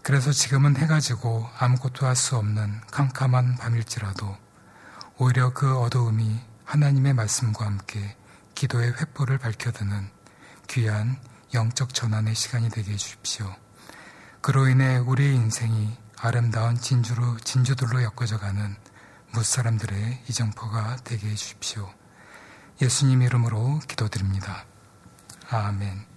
그래서 0.02 0.32
지금은 0.32 0.78
해가 0.78 1.00
지고 1.00 1.46
아무것도 1.58 2.06
할 2.06 2.16
수 2.16 2.38
없는 2.38 2.80
캄캄한 2.90 3.56
밤일지라도 3.56 4.38
오히려 5.18 5.52
그 5.52 5.78
어두움이 5.78 6.40
하나님의 6.64 7.12
말씀과 7.12 7.66
함께 7.66 8.16
기도의 8.54 8.94
횃불을 8.94 9.40
밝혀드는 9.40 10.08
귀한 10.68 11.20
영적 11.52 11.92
전환의 11.92 12.34
시간이 12.34 12.70
되게 12.70 12.92
해주십시오. 12.92 13.54
그로 14.40 14.68
인해 14.68 14.96
우리의 14.96 15.34
인생이 15.34 15.98
아름다운 16.16 16.76
진주로, 16.76 17.36
진주들로 17.40 18.02
엮어져 18.02 18.38
가는 18.38 18.74
무사람들의 19.32 20.22
이정포가 20.30 20.96
되게 21.04 21.28
해주십시오. 21.28 21.92
예수님 22.80 23.22
이름으로 23.22 23.80
기도드립니다. 23.88 24.64
아멘. 25.50 26.15